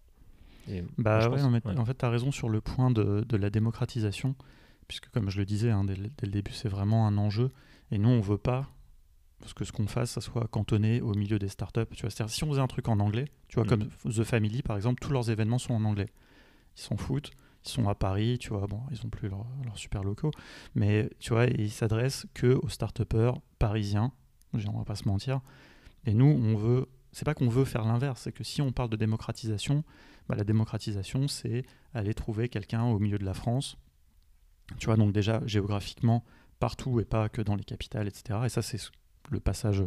[0.97, 4.35] bah ouais, en, fait, tu as raison sur le point de, de, la démocratisation,
[4.87, 7.51] puisque comme je le disais, hein, dès, dès, le début, c'est vraiment un enjeu.
[7.89, 8.69] Et nous, on veut pas
[9.39, 11.85] parce que ce qu'on fasse, ça soit cantonné au milieu des startups.
[11.91, 14.11] Tu vois, c'est-à-dire si on faisait un truc en anglais, tu vois, comme mm.
[14.11, 16.09] The Family par exemple, tous leurs événements sont en anglais.
[16.75, 17.31] Ils s'en foutent,
[17.65, 19.45] ils sont à Paris, tu vois, bon, ils ont plus leurs
[19.75, 20.31] super locaux,
[20.75, 23.03] mais tu vois, ils s'adressent que aux start
[23.59, 24.11] parisiens,
[24.53, 25.41] on va pas se mentir.
[26.05, 28.89] Et nous, on veut, c'est pas qu'on veut faire l'inverse, c'est que si on parle
[28.89, 29.83] de démocratisation,
[30.27, 33.77] bah, la démocratisation, c'est aller trouver quelqu'un au milieu de la France.
[34.79, 36.23] Tu vois, donc déjà géographiquement
[36.59, 38.39] partout et pas que dans les capitales, etc.
[38.45, 38.79] Et ça, c'est
[39.29, 39.83] le passage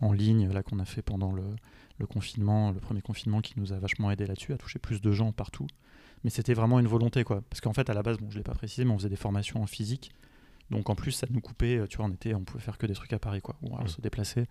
[0.00, 3.78] en ligne là qu'on a fait pendant le, confinement, le premier confinement qui nous a
[3.78, 5.66] vachement aidé là-dessus, à toucher plus de gens partout.
[6.24, 7.42] Mais c'était vraiment une volonté, quoi.
[7.48, 9.08] Parce qu'en fait, à la base, bon, je ne l'ai pas précisé, mais on faisait
[9.08, 10.12] des formations en physique.
[10.70, 12.94] Donc en plus, ça nous coupait, tu vois, on, était, on pouvait faire que des
[12.94, 13.56] trucs à Paris, quoi.
[13.62, 14.46] Ou alors se déplacer.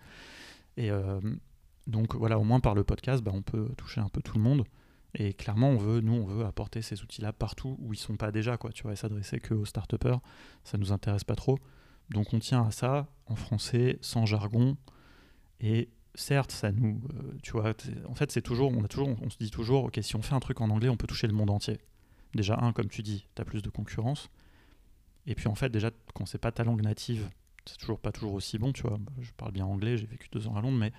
[0.76, 1.20] Et euh,
[1.86, 4.42] donc voilà, au moins par le podcast, bah, on peut toucher un peu tout le
[4.42, 4.64] monde.
[5.14, 8.30] Et clairement, on veut, nous, on veut apporter ces outils-là partout où ils sont pas
[8.30, 8.70] déjà, quoi.
[8.70, 10.20] Tu vois, et s'adresser que aux start-upers,
[10.64, 11.58] ça nous intéresse pas trop.
[12.10, 14.76] Donc on tient à ça en français, sans jargon.
[15.60, 17.72] Et certes, ça nous, euh, tu vois,
[18.08, 20.34] en fait, c'est toujours, on a toujours, on se dit toujours, ok, si on fait
[20.34, 21.78] un truc en anglais, on peut toucher le monde entier.
[22.34, 24.30] Déjà un, comme tu dis, tu as plus de concurrence.
[25.26, 27.28] Et puis en fait, déjà, quand c'est pas ta langue native,
[27.64, 28.98] c'est toujours pas toujours aussi bon, tu vois.
[29.20, 30.92] Je parle bien anglais, j'ai vécu deux ans à Londres, mais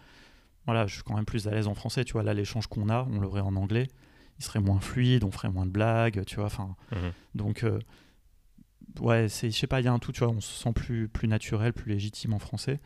[0.65, 2.23] voilà, je suis quand même plus à l'aise en français, tu vois.
[2.23, 3.87] Là, l'échange qu'on a, on l'aurait en anglais,
[4.39, 6.45] il serait moins fluide, on ferait moins de blagues, tu vois.
[6.45, 6.95] Enfin, mmh
[7.35, 7.63] donc.
[7.63, 7.79] Euh,
[8.99, 10.73] ouais, c'est, je sais pas, il y a un tout, tu vois, on se sent
[10.73, 12.79] plus, plus naturel, plus légitime en français.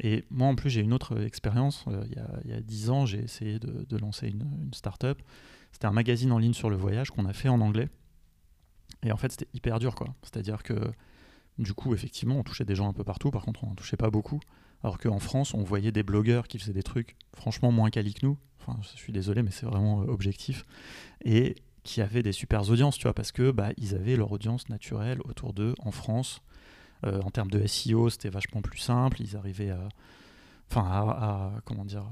[0.00, 1.84] Et moi, en plus, j'ai une autre expérience.
[1.88, 2.04] Euh,
[2.44, 5.20] il y a dix ans, j'ai essayé de, lancer une, une start-up.
[5.72, 7.88] C'était un magazine en ligne sur le voyage qu'on a fait en anglais.
[9.02, 10.14] Et en fait, c'était hyper dur, quoi.
[10.22, 10.74] C'est-à-dire que,
[11.58, 13.30] du coup, effectivement, on touchait des gens un peu partout.
[13.30, 14.40] Par contre, on n'en touchait pas beaucoup.
[14.82, 18.24] Alors qu'en France, on voyait des blogueurs qui faisaient des trucs franchement moins quali que
[18.24, 18.38] nous.
[18.60, 20.64] Enfin, je suis désolé, mais c'est vraiment euh, objectif.
[21.24, 24.68] Et qui avaient des super audiences, tu vois, parce que bah, ils avaient leur audience
[24.68, 26.42] naturelle autour d'eux en France.
[27.04, 29.22] Euh, en termes de SEO, c'était vachement plus simple.
[29.22, 29.88] Ils arrivaient à,
[30.70, 32.04] enfin, à, comment dire,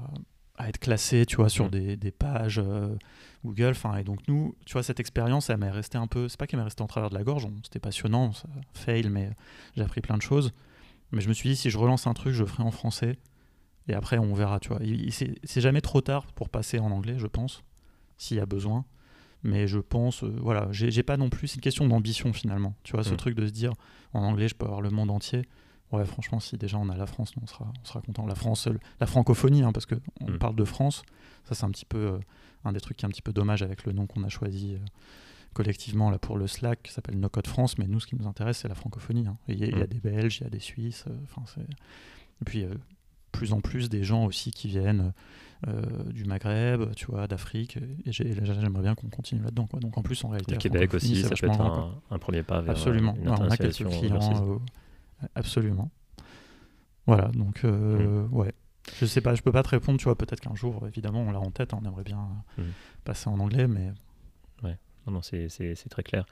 [0.57, 1.95] à être classés, tu vois, sur mm.
[1.97, 2.95] des, pages euh,
[3.43, 3.71] Google.
[3.71, 6.29] Enfin, et donc nous, tu vois, cette expérience, elle m'est restée un peu.
[6.29, 7.47] C'est pas qu'elle m'est restée en travers de la gorge.
[7.63, 9.31] C'était passionnant, ça fail, mais
[9.75, 10.53] j'ai appris plein de choses.
[11.11, 13.17] Mais je me suis dit, si je relance un truc, je le ferai en français.
[13.87, 14.79] Et après, on verra, tu vois.
[15.11, 17.63] C'est jamais trop tard pour passer en anglais, je pense,
[18.17, 18.85] s'il y a besoin.
[19.45, 22.73] Mais je pense, euh, voilà, j'ai pas non plus, c'est une question d'ambition finalement.
[22.83, 23.17] Tu vois, ce mm.
[23.17, 23.73] truc de se dire,
[24.13, 25.43] en anglais, je peux avoir le monde entier.
[25.91, 28.25] Ouais, franchement, si déjà on a la France, on sera, on sera content.
[28.25, 28.67] La France,
[28.99, 30.39] la francophonie, hein, parce qu'on on mm.
[30.39, 31.03] parle de France,
[31.43, 32.19] ça c'est un petit peu euh,
[32.63, 34.73] un des trucs qui est un petit peu dommage avec le nom qu'on a choisi
[34.73, 34.79] euh,
[35.53, 37.77] collectivement là pour le Slack, qui s'appelle No Code France.
[37.77, 39.27] Mais nous, ce qui nous intéresse, c'est la francophonie.
[39.27, 39.37] Hein.
[39.47, 39.87] Il y, a mm.
[39.87, 41.05] des Belges, il y a des Suisses.
[41.23, 42.65] Enfin, et puis
[43.35, 45.11] plus en plus des gens aussi qui viennent euh,
[46.07, 47.77] du Maghreb, tu vois, d'Afrique.
[48.05, 49.67] Et j'aimerais bien qu'on continue là-dedans.
[49.67, 49.79] Quoi.
[49.79, 51.61] Donc en plus, en réalité, le Québec aussi, ça peut être
[52.11, 53.15] un, premier pas vers Absolument.
[53.21, 54.61] Une on a quelques clients.
[55.23, 55.91] Euh, absolument.
[57.07, 58.33] Voilà, donc euh, mm.
[58.33, 58.53] ouais.
[58.99, 61.31] Je sais pas, je peux pas te répondre, tu vois, peut-être qu'un jour, évidemment, on
[61.31, 62.63] l'a en tête, hein, on aimerait bien mm.
[63.03, 63.91] passer en anglais, mais...
[64.63, 65.49] Ouais, non, non, c'est
[65.89, 66.25] très clair.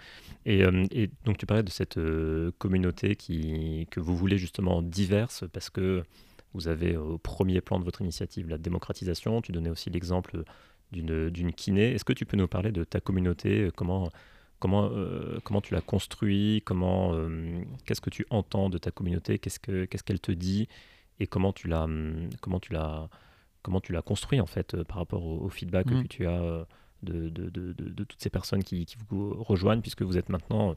[0.46, 2.00] Et, et, donc tu parlais de cette
[2.60, 6.04] communauté qui, que vous voulez justement diverse, parce que
[6.54, 9.42] vous avez au premier plan de votre initiative la démocratisation.
[9.42, 10.44] Tu donnais aussi l'exemple
[10.92, 11.92] d'une kiné.
[11.94, 14.10] Est-ce que tu peux nous parler de ta communauté Comment,
[14.60, 19.40] comment, euh, comment tu l'as construit comment, euh, Qu'est-ce que tu entends de ta communauté
[19.40, 20.68] Qu'est-ce qu'elle te dit
[21.20, 21.88] Et comment tu l'as
[22.42, 23.10] comment tu l'as
[23.64, 26.08] comment tu l'as construit en fait euh, par rapport au, feedback que mmh.
[26.08, 26.68] tu as
[27.02, 30.76] de, de, de, de, toutes ces personnes qui, qui, vous rejoignent puisque vous êtes maintenant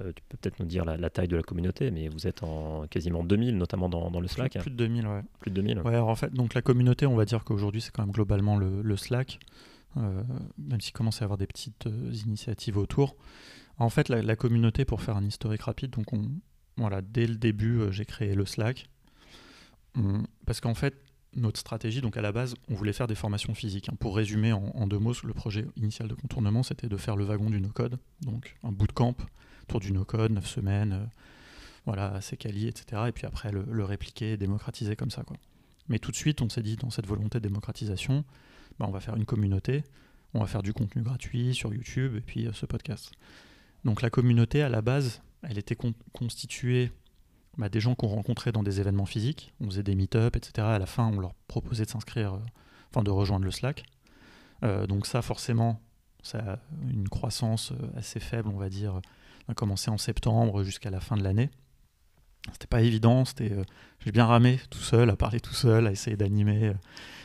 [0.00, 2.86] euh, tu peux peut-être nous dire la, taille de la communauté, mais vous êtes en
[2.86, 4.58] quasiment 2000, notamment dans, le Slack.
[4.58, 5.22] Plus, de 2000, ouais.
[5.40, 5.80] Plus de 2000.
[5.80, 8.96] Ouais, en fait, donc la communauté, on va dire qu'aujourd'hui, c'est quand même globalement le,
[8.96, 9.40] Slack,
[9.96, 10.22] euh,
[10.58, 13.16] même s'il commence à y avoir des petites euh, initiatives autour.
[13.78, 16.22] En fait, la, communauté, pour faire un historique rapide, donc on,
[16.76, 18.88] voilà, dès le début, j'ai créé le Slack.
[20.46, 20.94] parce qu'en fait,
[21.34, 23.88] notre stratégie, donc à la base, on voulait faire des formations physiques.
[23.88, 23.96] Hein.
[24.00, 27.50] Pour résumer en, deux mots, le projet initial de contournement, c'était de faire le wagon
[27.50, 29.14] du no-code, donc un bootcamp
[29.68, 31.04] autour du no-code, 9 semaines, euh,
[31.84, 33.02] voilà, assez quali, etc.
[33.08, 35.24] Et puis après, le, répliquer, démocratiser comme ça.
[35.24, 35.36] Quoi.
[35.88, 38.24] Mais tout de suite, on s'est dit, dans cette volonté de démocratisation,
[38.78, 39.84] bah, on va faire une communauté,
[40.32, 43.12] on va faire du contenu gratuit sur YouTube et puis euh, ce podcast.
[43.84, 45.76] Donc la communauté, à la base, elle était
[46.12, 46.90] constituée
[47.58, 49.52] bah, des gens qu'on rencontrait dans des événements physiques.
[49.60, 50.66] On faisait des meet-up, etc.
[50.66, 52.40] À la fin, on leur proposait de s'inscrire, euh,
[52.90, 53.84] enfin de rejoindre le Slack.
[54.88, 55.80] Donc ça, forcément,
[56.24, 56.58] ça a
[56.90, 59.00] une croissance assez faible, on va dire.
[59.48, 61.50] On a commencé en septembre jusqu'à la fin de l'année.
[62.52, 63.52] C'était pas évident, c'était,
[64.00, 66.72] j'ai bien ramé tout seul, à parler tout seul, à essayer d'animer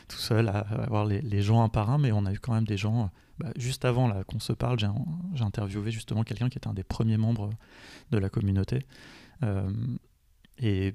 [0.08, 2.66] tout seul, à, avoir les, gens un par un, mais on a eu quand même
[2.66, 3.10] des gens.
[3.38, 7.16] Bah, juste avant qu'on se parle, j'ai, interviewé justement quelqu'un qui était un des premiers
[7.16, 7.50] membres
[8.10, 8.80] de la communauté.
[10.58, 10.94] Et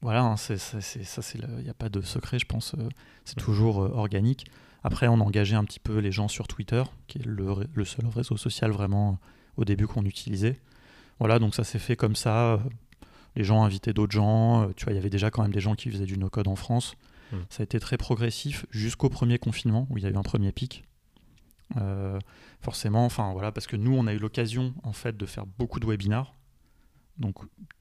[0.00, 2.88] voilà, hein, il n'y a pas de secret, je pense, euh,
[3.24, 4.46] c'est toujours euh, organique.
[4.84, 8.06] Après, on a engagé un petit peu les gens sur Twitter, qui est le, seul
[8.06, 10.60] réseau social vraiment euh, au début qu'on utilisait.
[11.18, 12.60] Voilà, donc ça s'est fait comme ça.
[13.36, 14.70] Les gens invitaient d'autres gens.
[14.76, 16.56] Tu vois, il y avait déjà quand même des gens qui faisaient du no-code en
[16.56, 16.94] France.
[17.32, 17.36] Mmh.
[17.50, 20.52] Ça a été très progressif jusqu'au premier confinement, où il y a eu un premier
[20.52, 20.84] pic.
[22.60, 25.80] forcément, enfin voilà, parce que nous, on a eu l'occasion en fait de faire beaucoup
[25.80, 26.34] de webinars,
[27.18, 27.36] donc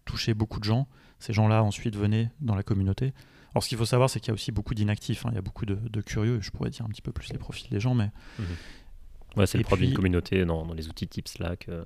[0.05, 0.87] toucher beaucoup de gens.
[1.19, 3.13] Ces gens-là ensuite venaient dans la communauté.
[3.53, 5.29] Alors ce qu'il faut savoir, c'est qu'il y a aussi beaucoup d'inactifs, hein.
[5.31, 7.69] il y a beaucoup de, curieux, je pourrais dire un petit peu plus les profils
[7.69, 8.11] des gens, mais...
[8.39, 8.45] Mhm.
[9.35, 11.85] Ouais, c'est le produit d'une communauté dans, les outils type Slack euh,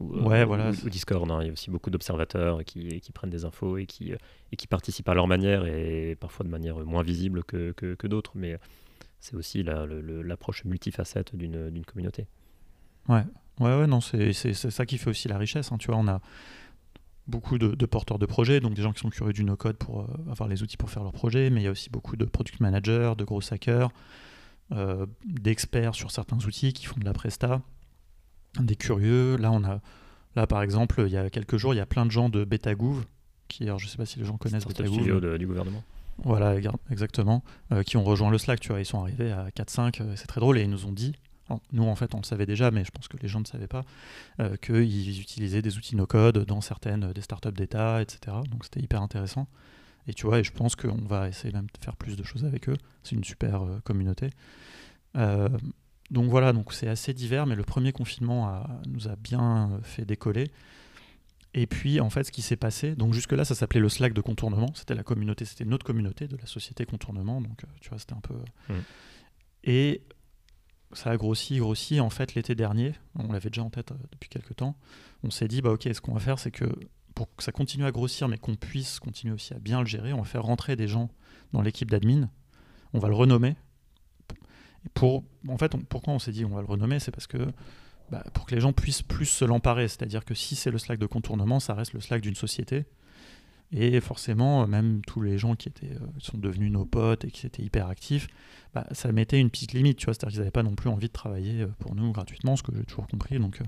[0.00, 0.70] ou, euh, ouais, voilà.
[0.70, 1.30] ou, Discord.
[1.30, 1.38] Hein.
[1.42, 4.12] Il y a aussi beaucoup d'observateurs qui, qui, prennent des infos et qui,
[4.52, 8.32] et qui participent à leur manière et parfois de manière moins visible que, que, d'autres,
[8.34, 8.58] mais
[9.20, 12.26] c'est aussi l'approche multifacette d'une communauté.
[13.08, 13.24] Ouais,
[13.60, 15.70] ouais, ouais, non, c'est ça qui fait aussi la richesse.
[15.72, 15.78] Hein.
[15.78, 16.20] Tu vois, on a,
[17.30, 20.06] beaucoup de, porteurs de projets, donc des gens qui sont curieux du no-code pour euh,
[20.30, 22.60] avoir les outils pour faire leur projet, mais il y a aussi beaucoup de product
[22.60, 23.90] managers, de gros hackers,
[24.72, 27.62] euh, d'experts sur certains outils qui font de la presta,
[28.58, 29.36] des curieux.
[29.36, 29.80] Là, on a,
[30.36, 32.44] là par exemple, il y a quelques jours, il y a plein de gens de
[32.44, 33.04] BetaGouv,
[33.48, 35.38] qui, alors je sais pas si les gens connaissent BetaGouv.
[35.38, 35.82] du gouvernement.
[36.22, 36.54] Voilà,
[36.90, 40.26] exactement, euh, qui ont rejoint le Slack, tu vois, ils sont arrivés à 4-5, c'est
[40.26, 41.14] très drôle, et ils nous ont dit,
[41.72, 43.66] nous, en fait, on le savait déjà, mais je pense que les gens ne savaient
[43.66, 43.84] pas,
[44.40, 48.36] euh, qu'ils utilisaient des outils no-code dans certaines euh, des startups d'État, etc.
[48.50, 49.48] Donc c'était hyper intéressant.
[50.06, 52.44] Et tu vois, et je pense qu'on va essayer même de faire plus de choses
[52.44, 52.76] avec eux.
[53.02, 54.30] C'est une super euh, communauté.
[56.10, 60.50] Donc voilà, donc c'est assez divers, mais le premier confinement nous a bien fait décoller.
[61.52, 64.20] Et puis, en fait, ce qui s'est passé, donc jusque-là, ça s'appelait le Slack de
[64.20, 64.70] contournement.
[64.74, 67.40] C'était la communauté, c'était notre communauté de la société contournement.
[67.40, 68.34] Donc, tu vois, c'était un peu.
[68.68, 68.74] Mmh.
[69.64, 70.02] Et
[70.92, 72.00] ça a grossi, grossi.
[72.00, 74.76] En fait, l'été dernier, on l'avait déjà en tête euh, depuis quelques temps,
[75.22, 76.66] on s'est dit, bah ok, ce qu'on va faire, c'est que
[77.14, 80.12] pour que ça continue à grossir, mais qu'on puisse continuer aussi à bien le gérer,
[80.12, 81.10] on va faire rentrer des gens
[81.52, 82.30] dans l'équipe d'admin,
[82.92, 83.56] on va le renommer.
[84.94, 87.38] Pour, en fait, pourquoi on s'est dit on va le renommer C'est parce que
[88.10, 89.88] bah, pour que les gens puissent plus se l'emparer.
[89.88, 92.84] C'est-à-dire que si c'est le Slack de contournement, ça reste le Slack d'une société.
[93.72, 97.46] Et forcément, même tous les gens qui étaient, euh, sont devenus nos potes et qui
[97.46, 98.26] étaient hyper actifs,
[98.74, 101.06] bah, ça mettait une petite limite, tu vois, c'est-à-dire qu'ils n'avaient pas non plus envie
[101.06, 103.38] de travailler euh, pour nous gratuitement, ce que j'ai toujours compris.
[103.38, 103.64] Donc, euh,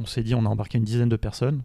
[0.00, 1.62] on s'est dit, on a embarqué une dizaine de personnes,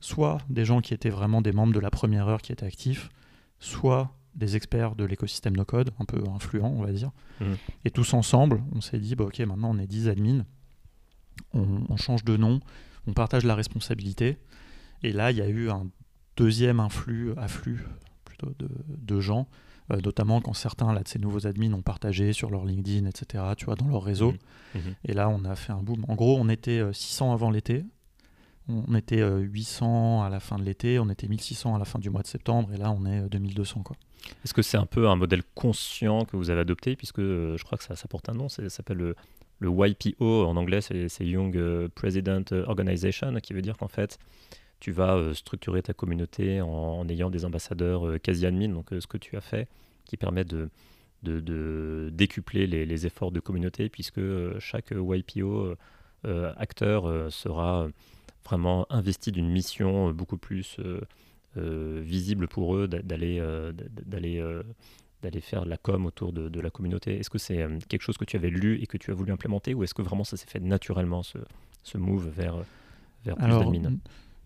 [0.00, 3.10] soit des gens qui étaient vraiment des membres de la première heure qui étaient actifs,
[3.58, 7.10] soit des experts de l'écosystème no-code, un peu influents, on va dire.
[7.40, 7.44] Mmh.
[7.84, 10.44] Et tous ensemble, on s'est dit, bah, ok, maintenant on est 10 admins,
[11.52, 12.60] on, change de nom,
[13.06, 14.38] on partage la responsabilité.
[15.02, 15.86] Et là, il y a eu un
[16.36, 17.86] deuxième influx, afflux
[18.24, 19.48] plutôt de gens
[19.92, 23.44] euh, notamment quand certains là, de ces nouveaux admins ont partagé sur leur LinkedIn, etc.,
[23.56, 24.32] tu vois, dans leur réseau.
[24.32, 24.82] Mhm.
[24.82, 24.94] Mhm.
[25.06, 26.04] Et là, on a fait un boom.
[26.08, 27.84] En gros, on était 600 euh, avant l'été,
[28.88, 31.98] on était 800 euh, à la fin de l'été, on était 1600 à la fin
[31.98, 33.82] du mois de septembre, et là, on est 2200.
[33.82, 33.96] Quoi.
[34.44, 37.78] Est-ce que c'est un peu un modèle conscient que vous avez adopté, puisque je crois
[37.78, 39.16] que ça, porte un nom, ça s'appelle le,
[39.58, 44.18] le YPO, en anglais, c'est Young President Organization, qui veut dire qu'en fait,
[44.80, 49.00] tu vas euh, structurer ta communauté en, ayant des ambassadeurs euh, quasi admin, donc euh,
[49.00, 49.68] ce que tu as fait,
[50.06, 50.70] qui permet de,
[51.22, 54.20] de, décupler les, efforts de communauté, puisque
[54.58, 55.74] chaque YPO
[56.24, 57.88] acteur sera
[58.50, 60.78] vraiment investi d'une mission beaucoup plus
[61.56, 63.40] visible pour eux d'aller
[64.06, 64.42] d'aller
[65.22, 67.18] d'aller faire la com autour de, la communauté.
[67.18, 69.74] Est-ce que c'est quelque chose que tu avais lu et que tu as voulu implémenter
[69.74, 71.38] ou est-ce que vraiment ça s'est fait naturellement ce,
[71.82, 72.56] ce move vers,
[73.24, 73.98] vers plus d'admin?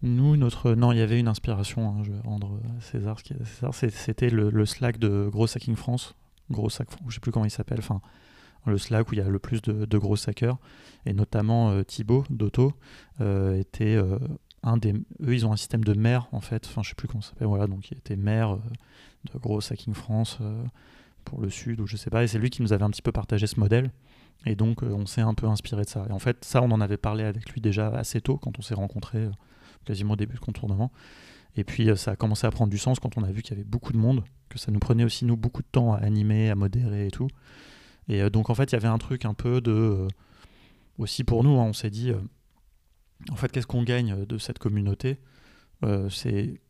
[0.05, 0.75] nous, notre.
[0.75, 3.75] Non, il y avait une inspiration, hein, je vais rendre César ce César.
[3.75, 6.15] C'était le, Slack de Gros Hacking France.
[6.51, 7.79] Gros Sac, je sais plus comment il s'appelle.
[7.79, 8.03] Enfin,
[8.67, 10.59] le Slack où il y a le plus de, gros hackers,
[11.07, 12.73] et notamment Thibaut d'Auto
[13.21, 13.99] était
[14.63, 14.93] un des.
[14.93, 17.31] Eux, ils ont un système de maire en fait, enfin je sais plus comment ça
[17.31, 18.57] s'appelle, voilà, donc il était maire
[19.33, 20.39] de gros Hacking France
[21.25, 23.03] pour le Sud ou je sais pas, et c'est lui qui nous avait un petit
[23.03, 23.91] peu partagé ce modèle.
[24.47, 26.05] Et donc, on s'est un peu inspiré de ça.
[26.11, 28.63] Et en fait, ça, on en avait parlé avec lui déjà assez tôt quand on
[28.63, 29.29] s'est rencontrés
[29.85, 30.91] quasiment au début de contournement.
[31.57, 33.53] Et puis euh, ça a commencé à prendre du sens quand on a vu qu'il
[33.53, 35.99] y avait beaucoup de monde, que ça nous prenait aussi nous beaucoup de temps à
[35.99, 37.29] animer, à modérer et tout.
[38.09, 39.73] Et euh, donc en fait il y avait un truc un peu de...
[39.73, 40.09] Euh,
[40.99, 42.13] aussi pour nous, hein, on s'est dit,
[43.29, 45.19] en fait qu'est-ce qu'on gagne de cette communauté
[46.09, 46.61] C'est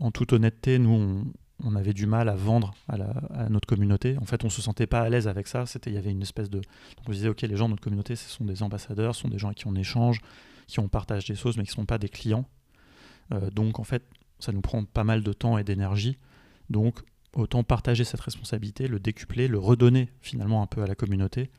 [0.00, 1.30] en toute honnêteté, nous
[1.62, 4.16] on, avait du mal à vendre à, notre communauté.
[4.18, 5.64] En fait, on se sentait pas à l'aise avec ça.
[5.86, 6.62] Il y avait une espèce de,
[7.06, 9.28] on se disait, ok, les gens de notre communauté, ce sont des ambassadeurs, ce sont
[9.28, 10.20] des gens avec qui on échange,
[10.66, 12.48] qui on partage des choses, mais qui ne sont pas des clients.
[13.32, 14.02] Euh, donc en fait,
[14.38, 16.16] ça nous prend pas mal de temps et d'énergie.
[16.70, 17.02] Donc
[17.34, 21.50] autant partager cette responsabilité, le décupler, le redonner finalement un peu à la communauté.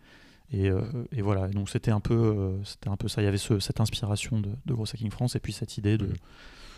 [0.52, 0.84] Et, euh,
[1.20, 3.22] voilà, donc c'était un, peu, euh, c'était un peu ça.
[3.22, 6.10] Il y avait cette inspiration de, de Gros Hacking France et puis cette idée de,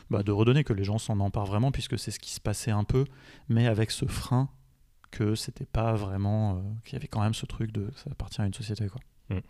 [0.10, 2.72] bah, de redonner, que les gens s'en emparent vraiment, puisque c'est ce qui se passait
[2.72, 3.06] un peu,
[3.50, 4.50] mais avec ce frein
[5.12, 6.64] que c'était pas vraiment.
[6.84, 8.88] qu'il y avait quand même ce truc de ça appartient à une société.
[8.88, 9.02] Quoi.
[9.30, 9.42] Mmh.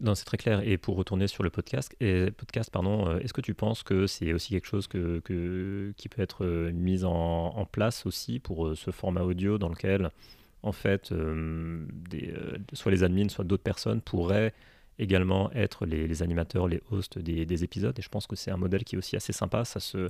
[0.00, 0.60] Non, c'est très clair.
[0.66, 1.94] Et pour retourner sur le podcast,
[2.36, 6.22] podcast pardon, euh, est-ce que tu penses que c'est aussi quelque chose que, qui peut
[6.22, 10.10] être euh, mis en, place aussi pour euh, ce format audio dans lequel,
[10.62, 11.12] en fait,
[12.72, 14.52] soit les admins, soit d'autres personnes pourraient
[14.98, 17.96] également être les, animateurs, les hosts des, épisodes?
[17.98, 19.64] Et je pense que c'est un modèle qui est aussi assez sympa.
[19.64, 20.08] Ça se,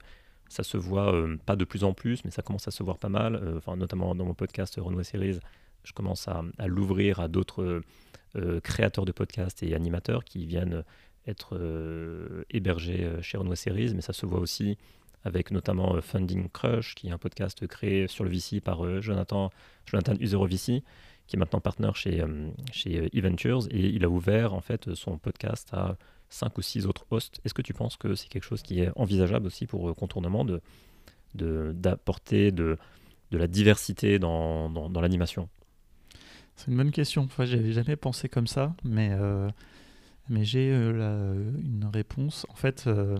[0.48, 3.08] ça se voit pas de plus en plus, mais ça commence à se voir pas
[3.08, 3.54] mal.
[3.56, 5.40] Enfin, notamment dans mon podcast Renault Series,
[5.84, 7.82] je commence à l'ouvrir à d'autres
[8.36, 10.82] euh, créateurs de podcasts et animateurs qui viennent
[11.26, 14.76] être euh, hébergés euh, chez Renault Series, mais ça se voit aussi
[15.22, 19.50] avec notamment Funding Crush, qui est un podcast créé sur le VC par Jonathan,
[19.86, 20.82] Jonathan VC,
[21.26, 22.22] qui est maintenant partenaire chez,
[23.14, 25.96] eVentures, et il a ouvert en fait son podcast à
[26.28, 27.40] cinq ou six autres hosts.
[27.42, 30.60] Est-ce que tu penses que c'est quelque chose qui est envisageable aussi pour Contournement de
[31.34, 32.76] d'apporter de,
[33.30, 35.48] la diversité dans l'animation?
[36.56, 37.22] C'est une bonne question.
[37.22, 39.50] Enfin, j'avais jamais pensé comme ça, mais, euh,
[40.28, 42.46] mais j'ai euh, une réponse.
[42.48, 43.18] En fait, euh,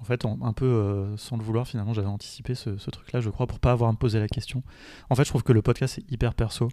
[0.00, 3.60] en fait un peu sans le vouloir, finalement, j'avais anticipé ce, truc-là, je crois, pour
[3.60, 4.62] pas avoir à me poser la question.
[5.10, 6.68] En fait, je trouve que le podcast est hyper perso.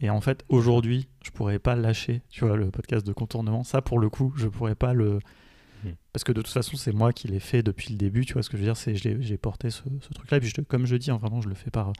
[0.00, 3.62] Et en fait, aujourd'hui, je pourrais pas lâcher, tu vois, le podcast de contournement.
[3.62, 5.20] Ça, pour le coup, je pourrais pas le,
[5.84, 5.90] Mm.
[6.12, 8.42] Parce que de toute façon, c'est moi qui l'ai fait depuis le début, tu vois
[8.42, 9.82] ce que je veux dire, c'est j'ai porté ce,
[10.14, 11.92] truc-là, et puis comme je dis, hein, vraiment, je le fais par,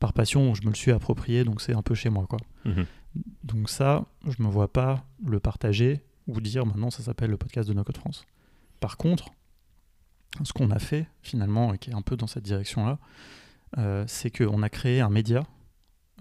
[0.00, 2.38] par passion, je me le suis approprié, donc c'est un peu chez moi, quoi.
[2.66, 2.86] Mm-hmm.
[3.44, 7.68] Donc ça, je me vois pas le partager ou dire maintenant ça s'appelle le podcast
[7.68, 8.26] de No Code France.
[8.80, 9.30] Par contre,
[10.44, 12.98] ce qu'on a fait finalement, et qui est un peu dans cette direction-là,
[13.78, 15.42] euh, c'est qu'on a créé un média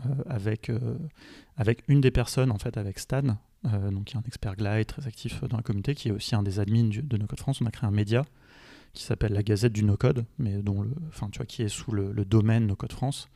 [0.06, 0.98] euh, avec, euh,
[1.56, 3.38] avec une des personnes, en fait, avec Stan,
[3.74, 6.36] euh, donc qui est un expert Glide très actif dans la communauté, qui est aussi
[6.36, 7.62] un des admins de NoCode France.
[7.62, 8.26] On a créé un média
[8.94, 10.92] qui s'appelle la Gazette du NoCode, mais dont le,
[11.32, 13.30] tu qui est sous le, domaine NoCode France.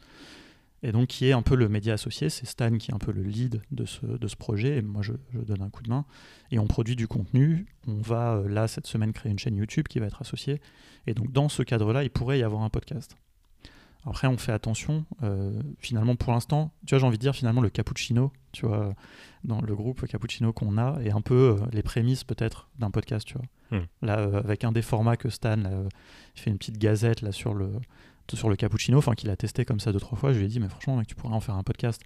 [0.83, 3.11] Et donc qui est un peu le média associé, c'est Stan qui est un peu
[3.11, 6.05] le lead de ce, de ce projet, et moi je, donne un coup de main.
[6.49, 9.87] Et on produit du contenu, on va euh, là cette semaine créer une chaîne YouTube
[9.87, 10.59] qui va être associée,
[11.05, 13.15] et donc dans ce cadre-là, il pourrait y avoir un podcast.
[14.05, 15.05] Après, on fait attention.
[15.21, 18.93] Euh, finalement, pour l'instant, tu vois, j'ai envie de dire finalement le cappuccino, tu vois,
[19.43, 23.25] dans le groupe cappuccino qu'on a, est un peu euh, les prémices peut-être d'un podcast,
[23.25, 23.79] tu vois.
[23.79, 23.85] Hmm.
[24.01, 25.57] Là, euh, avec un des formats que Stan
[26.35, 27.71] il fait une petite gazette là sur le
[28.33, 30.31] sur le cappuccino, enfin qu'il a testé comme ça deux trois fois.
[30.31, 32.01] Je lui ai dit, mais franchement, mec, tu pourrais en faire un podcast.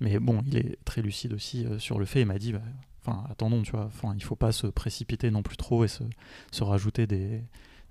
[0.00, 2.22] Mais bon, il est très lucide aussi sur le fait.
[2.22, 2.62] Il m'a dit, bah,
[3.04, 6.02] enfin, attendons, tu vois, enfin, il faut pas se précipiter non plus trop et se,
[6.50, 7.42] se rajouter des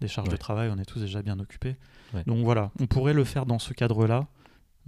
[0.01, 1.75] des charges de travail, on est tous déjà bien occupés.
[2.25, 4.27] Donc voilà, on pourrait le faire dans ce cadre-là.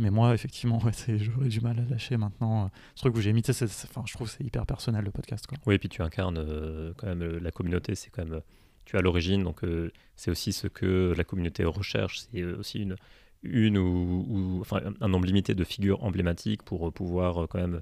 [0.02, 2.70] Mais moi, effectivement, j'aurais du mal à lâcher maintenant.
[2.96, 5.46] Ce truc que j'ai enfin, je trouve c'est hyper personnel le podcast.
[5.66, 8.42] Oui, et puis tu incarnes euh, quand même la communauté, c'est quand même.
[8.86, 12.20] Tu as l'origine, donc euh, c'est aussi ce que la communauté recherche.
[12.20, 12.96] C'est euh, aussi une,
[13.44, 17.82] une ou, enfin, un nombre limité de figures emblématiques pour pouvoir quand même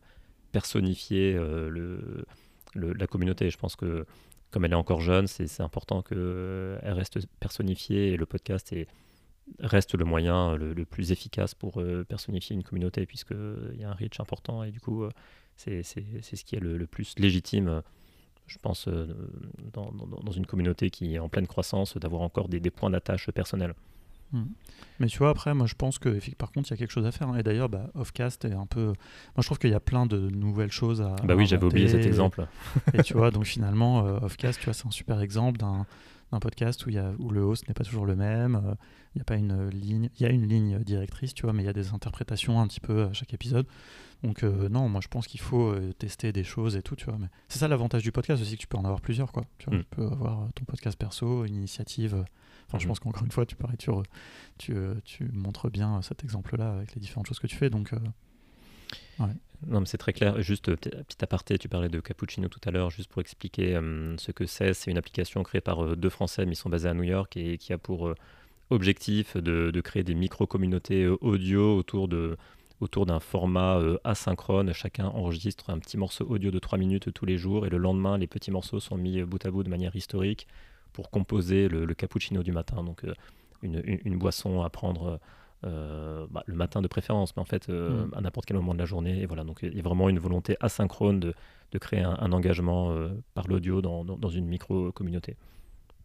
[0.51, 2.25] personnifier le,
[2.75, 3.49] la communauté.
[3.49, 4.05] Je pense que
[4.51, 8.73] comme elle est encore jeune, c'est important qu'elle euh, reste personnifiée et le podcast
[9.59, 13.93] reste le moyen le, plus efficace pour euh, personnifier une communauté puisqu'il y a un
[13.93, 15.09] reach important et du coup euh,
[15.55, 17.81] c'est ce qui est le, plus légitime
[18.47, 18.87] je pense
[19.73, 23.75] dans, une communauté qui est en pleine croissance d'avoir encore des, des points d'attache personnels.
[24.31, 24.43] Hmm.
[24.99, 27.05] Mais tu vois, après, moi je pense que par contre, il y a quelque chose
[27.05, 27.29] à faire.
[27.29, 27.37] Hein.
[27.37, 28.85] Et d'ailleurs, bah, Offcast est un peu.
[28.85, 28.95] Moi
[29.39, 31.15] je trouve qu'il y a plein de nouvelles choses à.
[31.23, 32.47] Bah oui, j'avais oublié cet exemple.
[32.93, 35.87] Et tu vois, donc finalement, euh, Offcast, tu vois, c'est un super exemple d'un
[36.31, 38.75] d'un podcast où, y a, où le host n'est pas toujours le même,
[39.15, 41.63] il n'y a pas une ligne, il y a une ligne directrice, tu vois, mais
[41.63, 43.65] il y a des interprétations un petit peu à chaque épisode.
[44.23, 47.17] Donc non, moi je pense qu'il faut tester des choses et tout, tu vois.
[47.17, 49.45] Mais c'est ça l'avantage du podcast aussi, que tu peux en avoir plusieurs, quoi.
[49.57, 49.83] Tu, vois, mm.
[49.83, 52.23] tu peux avoir ton podcast perso, une initiative
[52.69, 52.89] Enfin, je mhm.
[52.89, 53.89] pense qu'encore une fois, tu, parais, tu,
[54.59, 57.71] tu, euh, tu, montres bien cet exemple-là avec les différentes choses que tu fais.
[57.71, 57.99] Donc, euh,
[59.67, 60.41] Non, mais c'est très clair.
[60.41, 64.31] Juste, petit aparté, tu parlais de Cappuccino tout à l'heure, juste pour expliquer euh, ce
[64.31, 64.73] que c'est.
[64.73, 67.57] C'est une application créée par deux Français, mais ils sont basés à New York et
[67.57, 68.13] qui a pour
[68.69, 72.37] objectif de, créer des micro-communautés audio autour de
[72.79, 74.71] autour d'un format asynchrone.
[74.71, 78.17] Chacun enregistre un petit morceau audio de 3 minutes tous les jours et le lendemain,
[78.17, 80.47] les petits morceaux sont mis bout à bout de manière historique
[80.93, 82.83] pour composer le, cappuccino du matin.
[82.83, 83.13] Donc euh,
[83.61, 85.19] une, boisson à prendre
[85.65, 88.13] euh, bah, le matin de préférence, mais en fait euh, mm.
[88.15, 89.21] à n'importe quel moment de la journée.
[89.21, 91.33] Et voilà, donc il y a vraiment une volonté asynchrone de,
[91.71, 92.95] de créer un, engagement
[93.33, 95.35] par l'audio dans, dans, une micro-communauté.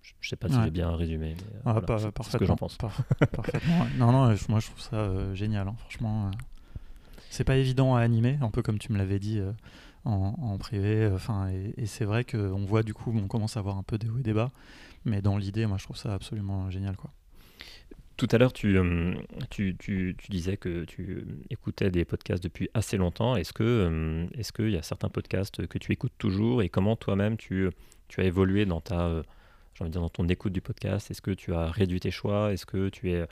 [0.03, 1.35] Je ne sais pas si j'ai bien résumé.
[1.37, 2.77] Mais, ah, c'est ce que j'en pense.
[2.77, 3.87] parfaitement.
[3.97, 5.69] Non, non, moi je trouve ça génial.
[5.69, 6.31] Hein, franchement,
[7.31, 9.41] c'est pas évident à animer, un peu comme tu me l'avais dit
[10.05, 11.11] en, privé.
[11.15, 14.09] Enfin, et, c'est vrai qu'on voit du coup, on commence à avoir un peu des
[14.09, 14.51] hauts et des bas,
[15.05, 17.13] mais dans l'idée, moi, je trouve ça absolument génial, quoi.
[18.17, 19.15] Tout à l'heure, tu, euh,
[19.51, 23.35] tu, tu, tu, disais que tu écoutais des podcasts depuis assez longtemps.
[23.35, 26.95] Est-ce que euh, est-ce qu'il y a certains podcasts que tu écoutes toujours et comment
[26.95, 27.69] toi-même tu,
[28.07, 29.23] tu as évolué dans ta euh,
[29.81, 31.11] envie dire dans ton écoute du podcast?
[31.11, 32.53] Est-ce que tu as réduit tes choix?
[32.53, 33.27] Est-ce que tu es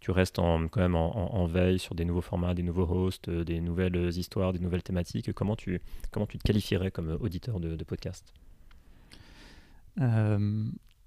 [0.00, 3.44] tu restes en, quand même en, veille sur des nouveaux formats, des nouveaux hosts, euh,
[3.44, 5.32] des nouvelles histoires, des nouvelles thématiques?
[5.32, 5.80] Comment tu,
[6.10, 8.32] comment tu te qualifierais comme auditeur de, podcast?
[10.00, 10.64] Euh,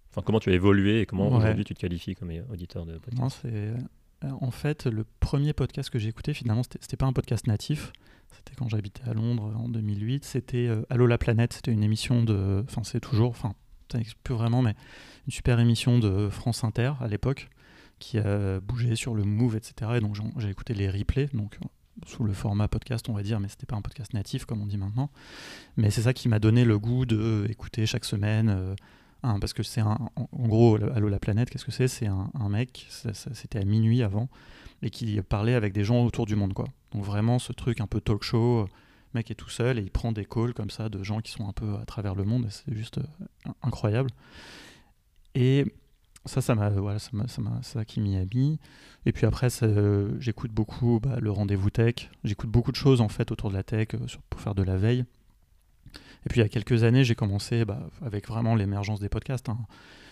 [0.10, 3.42] Enfin, comment tu as évolué et comment aujourd'hui tu te qualifies comme auditeur de podcast
[3.46, 3.78] euh,
[4.24, 7.94] En fait, le premier podcast que j'ai écouté, finalement, c'était pas un podcast natif.
[8.32, 10.26] C'était quand j'habitais à Londres en 2008.
[10.26, 11.54] C'était Allo la planète.
[11.54, 12.64] C'était une émission de.
[12.68, 13.30] Enfin, c'est toujours.
[13.30, 13.54] Enfin,
[13.92, 14.76] ça n'existe plus vraiment, mais
[15.28, 17.50] une super émission de France Inter à l'époque
[18.00, 19.92] qui a bougé sur le Move, etc.
[19.98, 21.60] Et donc j'ai écouté les replays, donc
[22.06, 24.66] sous le format podcast, on va dire, mais c'était pas un podcast natif comme on
[24.66, 25.10] dit maintenant.
[25.78, 28.50] Mais c'est ça qui m'a donné le goût de écouter chaque semaine.
[28.50, 28.76] Euh,
[29.22, 31.88] parce que c'est un, en gros, Allo la planète, qu'est-ce que c'est?
[31.88, 34.30] C'est un, mec, c'était à minuit avant,
[34.82, 36.66] et qui parlait avec des gens autour du monde, quoi.
[36.94, 38.68] Donc vraiment ce truc un peu talk show, le
[39.14, 41.48] mec est tout seul et il prend des calls comme ça de gens qui sont
[41.48, 44.10] un peu à travers le monde, et c'est juste euh, incroyable.
[45.36, 45.66] Et
[46.26, 48.60] ça, ça m'a, voilà, ça, ça, ça qui m'y a mis.
[49.06, 49.50] Et puis après,
[50.20, 52.10] j'écoute beaucoup bah, le rendez-vous tech.
[52.24, 54.78] J'écoute beaucoup de choses en fait autour de la tech euh, pour faire de la
[54.78, 55.06] veille.
[56.26, 59.50] Et puis il y a quelques années, j'ai commencé bah, avec vraiment l'émergence des podcasts.
[59.50, 59.58] Hein.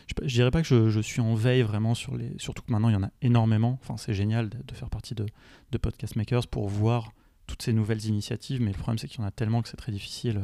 [0.08, 2.32] Je, ne dirais pas que je, suis en veille vraiment sur les.
[2.38, 3.78] Surtout que maintenant il y en a énormément.
[3.82, 5.26] Enfin, c'est génial de, faire partie de,
[5.72, 7.12] de, Podcast Makers pour voir
[7.46, 8.62] toutes ces nouvelles initiatives.
[8.62, 10.40] Mais le problème, c'est qu'il y en a tellement que c'est très difficile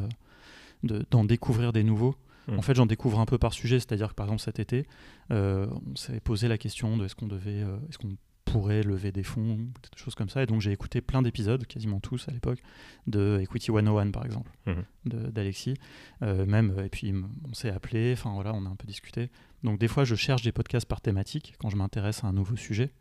[0.89, 2.16] euh, d'en découvrir des nouveaux.
[2.49, 2.61] En hmm.
[2.61, 4.86] fait, j'en découvre un peu par sujet, c'est-à-dire que par exemple cet été,
[5.32, 9.11] euh, on s'est posé la question de est-ce qu'on devait, euh, est-ce qu'on pourrait lever
[9.11, 10.43] des fonds, des choses comme ça.
[10.43, 12.59] Et donc j'ai écouté plein d'épisodes, quasiment tous à l'époque,
[13.07, 15.29] de Equity 101 par exemple, hmm.
[15.29, 15.75] d'Alexis.
[16.21, 17.13] Euh, même, et puis
[17.49, 19.29] on s'est appelé, enfin voilà, on a un peu discuté.
[19.63, 22.55] Donc des fois je cherche des podcasts par thématique quand je m'intéresse à un nouveau
[22.55, 22.91] sujet.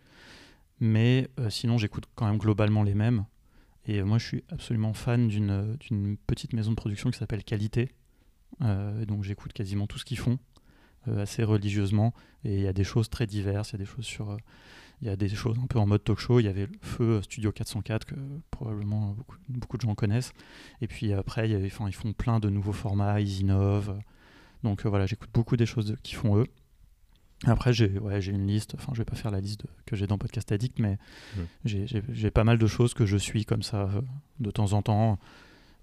[0.81, 3.25] Mais sinon j'écoute quand même globalement les mêmes.
[3.87, 7.91] Et moi je suis absolument fan d'une petite maison de production qui s'appelle Qualité,
[8.61, 10.39] euh, donc j'écoute quasiment tout ce qu'ils font
[11.09, 12.13] euh, assez religieusement
[12.45, 14.37] et il y a des choses très diverses, il y a des choses sur euh,
[15.03, 16.39] il y a des choses un peu en mode talk show.
[16.39, 18.15] Il y avait le Feu Studio 404 que
[18.53, 19.17] probablement
[19.49, 20.33] beaucoup, de gens connaissent.
[20.81, 23.99] Et puis après, il y enfin, ils font plein de nouveaux formats, ils innovent.
[24.63, 26.47] Donc voilà, j'écoute beaucoup des choses qu'ils font eux.
[27.45, 30.19] Après, j'ai ouais, une liste, enfin, je vais pas faire la liste que j'ai dans
[30.19, 30.99] Podcast Addict, mais
[31.65, 33.91] j'ai pas mal de choses que je suis comme ça
[34.39, 35.19] de temps en temps.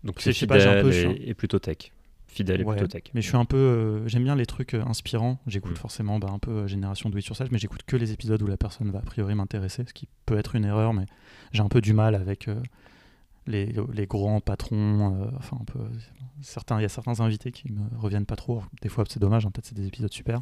[0.06, 1.92] Donc c'est fidèle pas, un peu, et, et plutôt tech
[2.30, 3.04] fidèle et plutôt tech.
[3.14, 5.40] Mais je suis un peu, euh, j'aime bien les trucs euh, inspirants.
[5.48, 5.78] J'écoute mm.
[5.78, 8.48] forcément bah, un peu euh, génération do it yourself, mais j'écoute que les épisodes où
[8.48, 11.06] la personne va a priori m'intéresser, ce qui peut être une erreur, mais
[11.52, 12.48] j'ai un peu du mal avec
[13.48, 15.28] les, les, grands patrons.
[15.38, 15.80] enfin, un peu,
[16.42, 18.62] certains, il y a certains invités qui me reviennent pas trop.
[18.82, 19.46] Des fois, c'est dommage.
[19.46, 20.42] Hein, peut-être c'est des épisodes super.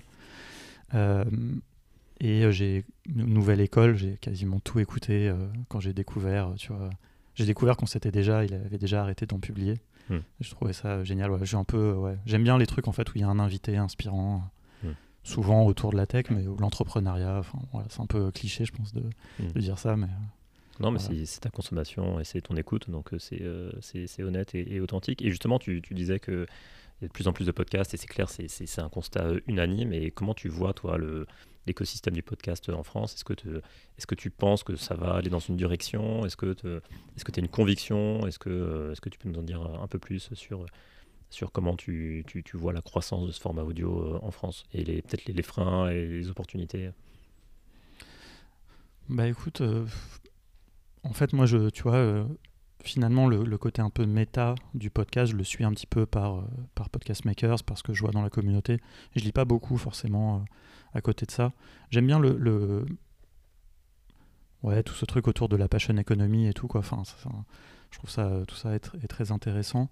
[0.93, 3.95] et j'ai une nouvelle école.
[3.95, 5.33] J'ai quasiment tout écouté
[5.69, 6.53] quand j'ai découvert.
[6.57, 6.89] Tu vois,
[7.35, 9.75] j'ai découvert qu'on s'était déjà, il avait déjà arrêté d'en publier.
[10.09, 10.19] Hmm.
[10.39, 11.31] Je trouvais ça génial.
[11.31, 11.55] Ouais.
[11.55, 12.17] un peu, ouais.
[12.25, 14.43] J'aime bien les trucs en fait où il y a un invité inspirant,
[14.83, 14.91] hmm.
[15.23, 17.41] souvent autour de la tech, mais l'entrepreneuriat.
[17.71, 19.03] Voilà, c'est un peu cliché, je pense, de,
[19.39, 20.07] de dire ça, mais.
[20.07, 24.53] Euh, non, mais c'est ta consommation et c'est ton écoute, donc euh, euh, c'est honnête
[24.53, 25.23] et, authentique.
[25.23, 26.45] Et justement, tu, tu disais que
[26.99, 29.33] il y a de plus en plus de podcasts et c'est clair, c'est un constat
[29.47, 29.93] unanime.
[29.93, 30.97] Et comment tu vois, toi,
[31.67, 33.13] l'écosystème du podcast en France?
[33.13, 36.25] Est-ce que, est que tu penses que ça va aller dans une direction?
[36.25, 38.25] Est-ce que tu as une conviction?
[38.25, 40.65] Est-ce que, est que tu peux nous en dire un peu plus sur
[41.29, 44.63] sur comment tu, tu, tu, vois la croissance de ce format audio en France?
[44.73, 46.89] Et peut-être les, les, freins et les opportunités?
[49.09, 49.61] Bah écoute,
[51.03, 52.25] en fait, moi, je, tu vois,
[52.83, 56.45] finalement, le, côté un peu méta du podcast, je le suis un petit peu par,
[56.75, 58.79] par Podcast Makers, parce que je vois dans la communauté.
[59.15, 60.45] Je lis pas beaucoup, forcément,
[60.93, 61.53] à côté de ça.
[61.89, 62.85] J'aime bien le,
[64.63, 66.79] Ouais, tout ce truc autour de la passion economy et tout, quoi.
[66.79, 67.03] Enfin,
[67.91, 69.89] je trouve ça, tout ça est, très intéressant.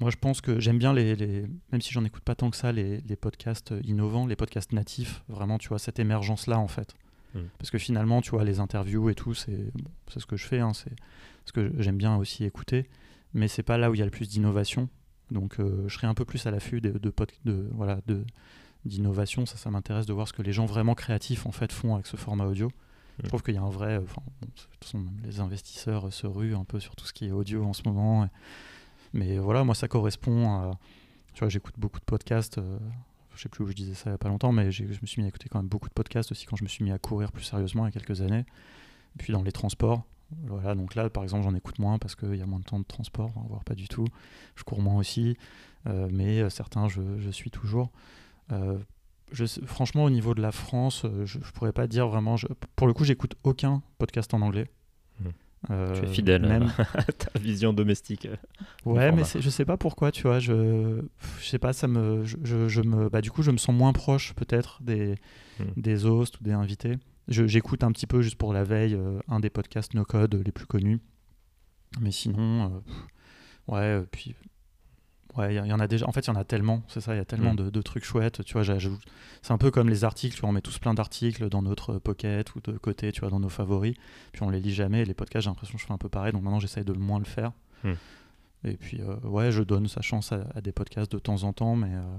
[0.00, 2.70] Moi, je pense que j'aime bien les, même si j'en écoute pas tant que ça,
[2.70, 6.94] les, les, podcasts innovants, les podcasts natifs, vraiment, tu vois, cette émergence-là, en fait.
[7.38, 7.48] Mm.
[7.58, 10.60] Parce que finalement, tu vois, les interviews et tout, c'est bon, ce que je fais,
[10.60, 10.92] hein, c'est
[11.44, 12.88] ce que j'aime bien aussi écouter,
[13.34, 14.88] mais c'est pas là où il y a le plus d'innovation.
[15.30, 17.12] Donc, euh, je serais un peu plus à l'affût de, de,
[17.44, 18.24] de, voilà, de
[18.84, 19.44] d'innovation.
[19.44, 22.06] Ça, ça m'intéresse de voir ce que les gens vraiment créatifs en fait font avec
[22.06, 22.70] ce format audio.
[23.18, 23.28] Je mm.
[23.28, 23.98] trouve qu'il y a un vrai.
[23.98, 27.32] Enfin, de toute façon, les investisseurs se ruent un peu sur tout ce qui est
[27.32, 28.28] audio en ce moment.
[29.12, 30.78] mais voilà, moi, ça correspond à.
[31.34, 32.58] Tu vois, j'écoute beaucoup de podcasts.
[32.58, 32.78] Euh,
[33.38, 35.06] je sais plus où je disais ça il n'y a pas longtemps, mais je me
[35.06, 36.90] suis mis à écouter quand même beaucoup de podcasts aussi quand je me suis mis
[36.90, 38.44] à courir plus sérieusement il y a quelques années.
[39.14, 40.04] Et puis dans les transports.
[40.42, 42.78] Voilà, donc là, par exemple, j'en écoute moins parce qu'il y a moins de temps
[42.78, 44.04] de transport, voire pas du tout.
[44.56, 45.38] Je cours moins aussi,
[45.86, 47.90] euh, mais euh, certains, je, je suis toujours
[49.66, 52.36] franchement, au niveau de la France, euh, je, ne pourrais pas dire vraiment.
[52.76, 54.68] pour le coup, j'écoute aucun podcast en anglais.
[55.70, 56.72] Euh, tu es fidèle même...
[56.94, 58.26] à ta vision domestique.
[58.26, 58.36] Euh,
[58.84, 60.38] ouais, mais je sais pas pourquoi, tu vois.
[60.38, 61.02] Je,
[61.40, 64.34] je sais pas, ça me, je, me, bah, du coup, je me sens moins proche
[64.34, 65.16] peut-être des,
[65.58, 65.64] hmm.
[65.76, 66.96] des hosts ou des invités.
[67.28, 68.98] J'écoute un petit peu juste pour la veille
[69.28, 70.98] un des podcasts no code les plus connus,
[72.00, 72.82] mais sinon,
[73.66, 74.34] ouais, puis
[75.38, 76.06] Ouais, il y, en a déjà.
[76.08, 76.82] En fait, il y en a tellement.
[76.88, 77.70] C'est ça, il y a tellement mm.
[77.70, 78.44] de, trucs chouettes.
[78.44, 80.34] Tu vois, c'est un peu comme les articles.
[80.34, 83.30] Tu vois, on met tous plein d'articles dans notre pocket ou de côté, tu vois,
[83.30, 83.94] dans nos favoris.
[84.32, 85.04] Puis on les lit jamais.
[85.04, 86.32] les podcasts, j'ai l'impression que je fais un peu pareil.
[86.32, 87.52] Donc maintenant, j'essaye de le moins le faire.
[87.84, 87.92] Mm.
[88.64, 91.76] Et puis, euh, ouais, je donne sa chance à, des podcasts de temps en temps,
[91.76, 91.94] mais.
[91.94, 92.16] Euh,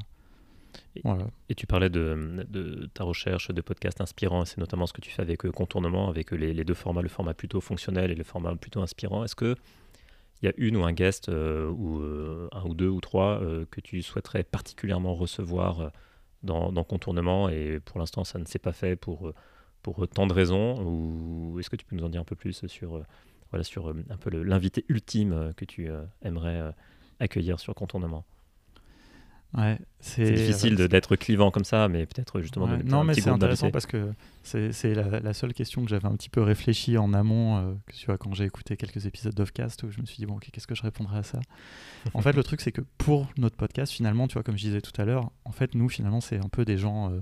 [0.95, 1.25] et, voilà.
[1.49, 5.09] et, tu parlais de, de, ta recherche de podcasts inspirants, c'est notamment ce que tu
[5.09, 8.23] fais avec euh, Contournement, avec les, les, deux formats, le format plutôt fonctionnel et le
[8.23, 9.25] format plutôt inspirant.
[9.25, 9.55] Est-ce que
[10.41, 13.41] il y a une ou un guest, euh, ou euh, un ou deux ou trois,
[13.41, 15.91] euh, que tu souhaiterais particulièrement recevoir
[16.43, 19.33] dans, Contournement, et pour l'instant ça ne s'est pas fait pour,
[19.81, 22.65] pour tant de raisons, ou est-ce que tu peux nous en dire un peu plus
[22.67, 23.03] sur,
[23.61, 25.89] sur un peu l'invité ultime que tu
[26.21, 26.73] aimerais
[27.19, 28.23] accueillir sur Contournement
[29.99, 32.67] c'est difficile d'être clivant comme ça, mais peut-être justement.
[32.85, 36.41] non, mais c'est intéressant parce que c'est la, seule question que j'avais un petit peu
[36.41, 39.99] réfléchi en amont, euh, que, tu vois, quand j'ai écouté quelques épisodes d'Ofcast, où je
[39.99, 41.39] me suis dit, bon, qu'est-ce que je répondrais à ça?
[42.13, 44.81] En fait, le truc, c'est que pour notre podcast, finalement, tu vois, comme je disais
[44.81, 47.19] tout à l'heure, en fait, nous, finalement, c'est un peu des gens, euh,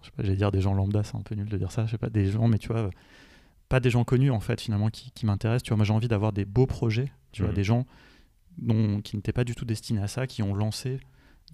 [0.00, 1.86] je sais pas, j'allais dire des gens lambda, c'est un peu nul de dire ça,
[1.86, 2.90] je sais pas, des gens, mais tu vois,
[3.68, 5.62] pas des gens connus, en fait, finalement, qui, qui m'intéressent.
[5.62, 7.54] Tu vois, moi, j'ai envie d'avoir des beaux projets, tu vois, mmh.
[7.54, 7.86] des gens
[8.58, 11.00] dont, qui n'étaient pas du tout destinés à ça, qui ont lancé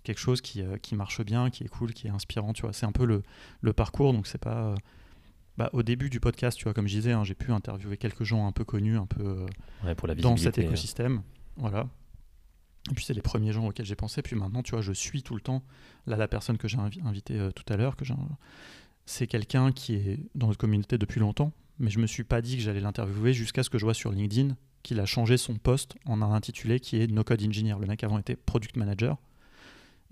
[0.02, 2.72] quelque chose qui, euh, qui, marche bien, qui est cool, qui est inspirant, tu vois.
[2.72, 3.22] C'est un peu le,
[3.60, 4.64] le parcours, donc c'est pas...
[4.64, 4.74] Euh,
[5.58, 8.24] bah, au début du podcast, tu vois, comme je disais, hein, j'ai pu interviewer quelques
[8.24, 9.46] gens un peu connus, un peu
[9.84, 11.22] euh, pour la dans cet écosystème.
[11.56, 11.86] Voilà.
[12.90, 14.22] Et puis c'est les premiers gens auxquels j'ai pensé.
[14.22, 15.62] Puis maintenant, tu vois, je suis tout le temps.
[16.06, 18.06] Là, la personne que j'ai invitée tout à l'heure, que
[19.04, 22.56] c'est quelqu'un qui est dans notre communauté depuis longtemps, mais je me suis pas dit
[22.56, 25.96] que j'allais l'interviewer jusqu'à ce que je vois sur LinkedIn qu'il a changé son poste
[26.06, 27.76] en un intitulé qui est No Code Engineer.
[27.78, 29.18] Le mec avant était Product Manager.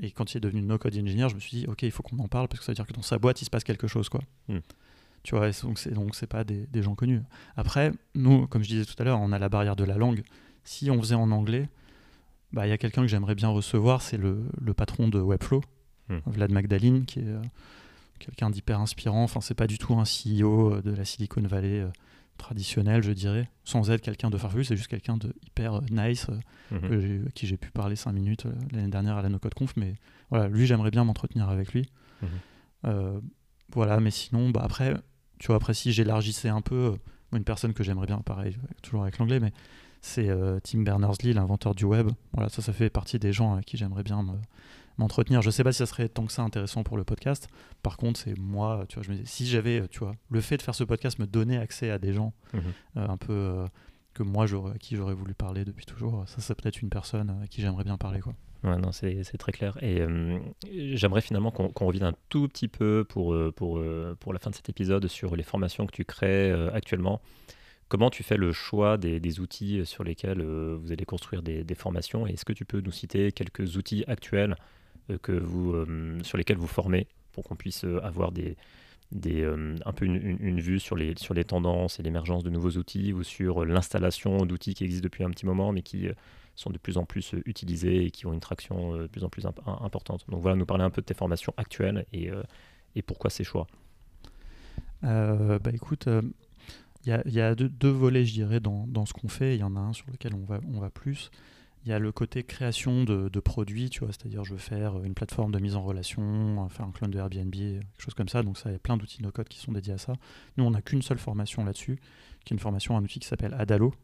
[0.00, 2.18] Et quand il est devenu no-code engineer, je me suis dit, ok, il faut qu'on
[2.18, 3.88] en parle parce que ça veut dire que dans sa boîte, il se passe quelque
[3.88, 4.08] chose.
[4.08, 4.20] quoi.
[4.48, 4.60] Hmm.
[5.24, 7.20] Tu vois, donc c'est donc c'est pas des, des, gens connus.
[7.56, 10.22] Après, nous, comme je disais tout à l'heure, on a la barrière de la langue.
[10.64, 11.68] Si on faisait en anglais,
[12.52, 15.62] bah il y a quelqu'un que j'aimerais bien recevoir, c'est le, le, patron de Webflow,
[16.08, 16.18] hmm.
[16.26, 17.42] Vlad Magdalene, qui est euh,
[18.20, 19.24] quelqu'un d'hyper inspirant.
[19.24, 21.80] Enfin, c'est pas du tout un CEO euh, de la Silicon Valley.
[21.80, 21.88] Euh,
[22.38, 26.26] traditionnel, je dirais, sans être quelqu'un de farfelu, c'est juste quelqu'un de hyper euh, nice,
[26.72, 27.26] euh, mhm.
[27.28, 29.74] à qui j'ai pu parler 5 minutes euh, l'année dernière à la No Code Conf,
[29.76, 29.96] mais
[30.30, 31.86] voilà, lui j'aimerais bien m'entretenir avec lui.
[32.22, 33.20] Mhm.
[33.72, 34.94] voilà, mais sinon, bah après,
[35.38, 36.96] tu vois, après si j'élargissais un peu,
[37.32, 39.52] une personne que j'aimerais bien, pareil, toujours avec l'anglais, mais
[40.00, 40.30] c'est
[40.62, 42.08] Tim Berners-Lee, l'inventeur du web.
[42.32, 44.32] Voilà, ça, ça fait partie des gens à qui j'aimerais bien me,
[44.98, 45.42] m'entretenir.
[45.42, 47.48] Je sais pas si ça serait tant que ça intéressant pour le podcast.
[47.82, 50.56] Par contre, c'est moi, tu vois, je me dis, si j'avais, tu vois, le fait
[50.56, 52.60] de faire ce podcast me donnait accès à des gens mhm.
[52.96, 53.66] euh, un peu euh,
[54.14, 57.46] que moi, à qui j'aurais voulu parler depuis toujours, ça, c'est peut-être une personne à
[57.46, 58.34] qui j'aimerais bien parler, quoi.
[58.64, 59.78] Ouais, non, c'est très clair.
[59.82, 60.40] Et euh,
[60.94, 63.80] j'aimerais finalement qu'on revienne un tout petit peu pour, pour,
[64.18, 67.20] pour la fin de cet épisode sur les formations que tu crées actuellement.
[67.86, 71.74] Comment tu fais le choix des, des outils sur lesquels vous allez construire des, des
[71.76, 72.26] formations?
[72.26, 74.77] Est-ce que tu peux nous citer quelques outils actuels euh,
[75.16, 78.56] que vous, euh, sur lesquels vous formez pour qu'on puisse euh, avoir des,
[79.12, 83.12] des, un peu une, vue sur les, sur les tendances et l'émergence de nouveaux outils
[83.14, 86.08] ou sur l'installation d'outils qui existent depuis un petit moment mais qui
[86.56, 89.46] sont de plus en plus utilisés et qui ont une traction de plus en plus
[89.46, 90.24] importante.
[90.28, 92.28] Donc voilà, nous parler un peu de tes formations actuelles et,
[92.96, 93.66] et pourquoi ces choix.
[95.00, 96.06] bah écoute,
[97.06, 99.54] il y a, deux, volets, je dirais, dans, dans ce qu'on fait.
[99.54, 101.30] Il y en a un sur lequel on va, on va plus.
[101.84, 105.14] Il y a le côté création de, produits, tu vois, c'est-à-dire je veux faire une
[105.14, 108.42] plateforme de mise en relation, faire un clone de Airbnb, quelque chose comme ça.
[108.42, 110.14] Donc ça, il y a plein d'outils no-code qui sont dédiés à ça.
[110.56, 111.98] Nous, on n'a qu'une seule formation là-dessus,
[112.44, 113.94] qui est une formation, un outil qui s'appelle Adalo,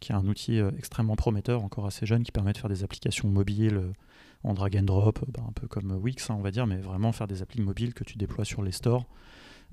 [0.00, 2.84] qui est un outil euh, extrêmement prometteur, encore assez jeune, qui permet de faire des
[2.84, 3.92] applications mobiles euh,
[4.44, 7.12] en drag and drop, bah, un peu comme Wix, hein, on va dire, mais vraiment
[7.12, 9.06] faire des applis mobiles que tu déploies sur les stores.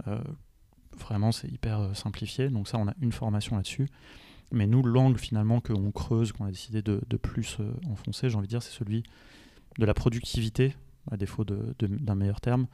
[0.08, 0.22] Euh,
[0.98, 2.50] Vraiment, c'est hyper euh, simplifié.
[2.50, 3.88] Donc ça, on a une formation là-dessus.
[4.52, 8.48] Mais nous, l'angle finalement qu'on creuse, qu'on a décidé de, plus euh, enfoncer, j'ai envie
[8.48, 9.04] de dire, c'est celui
[9.80, 10.76] de la productivité,
[11.12, 12.68] à défaut d'un meilleur terme.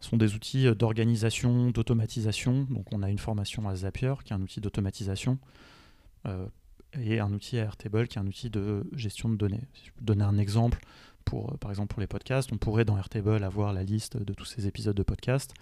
[0.00, 2.66] Ce sont des outils euh, d'organisation, d'automatisation.
[2.70, 5.38] Donc on a une formation à Zapier, qui est un outil d'automatisation,
[7.00, 9.62] et un outil à Airtable, qui est un outil de gestion de données.
[9.74, 10.80] Si je peux donner un exemple,
[11.24, 14.44] pour, par exemple pour les podcasts, on pourrait dans Airtable avoir la liste de tous
[14.44, 15.54] ces épisodes de podcast,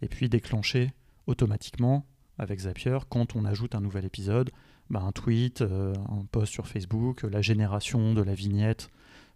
[0.00, 0.92] et puis déclencher
[1.26, 2.06] automatiquement
[2.38, 4.50] avec Zapier quand on ajoute un nouvel épisode,
[4.90, 8.90] bah, un tweet, euh, un post sur Facebook, la génération de la vignette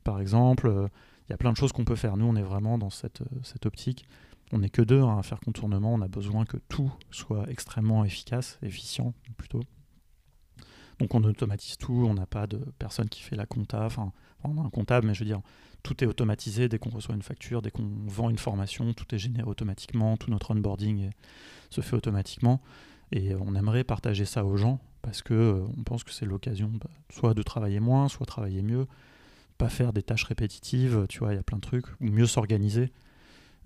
[0.07, 0.69] par exemple.
[0.69, 0.89] Euh,
[1.29, 2.17] il y a plein de choses qu'on peut faire.
[2.17, 4.07] Nous, on est vraiment dans cette, euh, cette optique.
[4.53, 5.93] On n'est que deux hein, à faire contournement.
[5.93, 9.63] On a besoin que tout soit extrêmement efficace, efficient plutôt.
[11.01, 12.07] Donc on automatise tout.
[12.09, 13.85] On n'a pas de personne qui fait la compta.
[13.85, 14.13] Enfin,
[14.45, 15.41] on a un comptable, mais je veux dire,
[15.83, 16.69] tout est automatisé.
[16.69, 20.17] Dès qu'on reçoit une facture, dès qu'on vend une formation, tout est généré automatiquement.
[20.17, 21.11] Tout notre onboarding
[21.71, 22.61] se fait automatiquement.
[23.13, 26.69] Et on aimerait partager ça aux gens parce que euh, on pense que c'est l'occasion
[26.69, 28.87] bah, soit de travailler moins, soit travailler mieux,
[29.57, 32.27] pas faire des tâches répétitives, tu vois, il y a plein de trucs, ou mieux
[32.27, 32.93] s'organiser.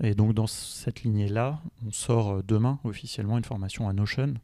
[0.03, 4.35] Et donc dans cette lignée-là, on sort euh, demain officiellement une formation à Notion,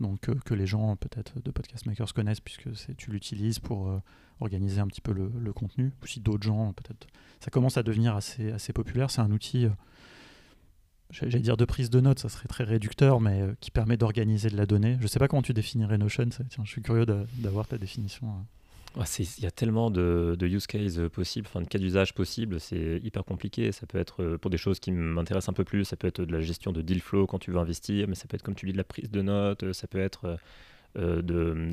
[0.00, 4.02] donc euh, que les gens peut-être de Podcast Makers connaissent puisque tu l'utilises pour
[4.40, 5.92] organiser un petit peu le, contenu.
[6.02, 7.06] Ou si d'autres gens peut-être,
[7.38, 9.12] ça commence à devenir assez populaire.
[9.12, 9.68] C'est un outil
[11.10, 14.48] j'allais dire de prise de notes, ça serait très réducteur, mais euh, qui permet d'organiser
[14.48, 14.96] de la donnée.
[14.98, 18.28] Je ne sais pas comment tu définirais Notion, tiens, je suis curieux d'avoir ta définition.
[18.28, 18.44] Hein.
[19.18, 23.24] Il y a tellement de, use cases possibles, enfin de cas d'usage possibles, c'est hyper
[23.24, 23.72] compliqué.
[23.72, 26.24] Ça peut être euh, pour des choses qui m'intéressent un peu plus, ça peut être
[26.24, 28.54] de la gestion de deal flow quand tu veux investir, mais ça peut être comme
[28.54, 30.38] tu dis de la prise de notes, ça peut être
[30.96, 31.72] euh, de,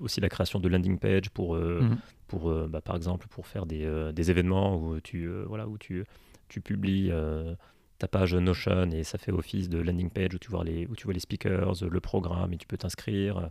[0.00, 1.98] aussi la création de landing page pour, mmh.
[2.28, 6.04] pour bah, par exemple pour faire des, des, événements où tu, voilà, où tu,
[6.48, 7.10] tu publies
[8.02, 10.96] ta page Notion et ça fait office de landing page où tu vois les, où
[10.96, 13.48] tu vois les speakers, le programme et tu peux t'inscrire.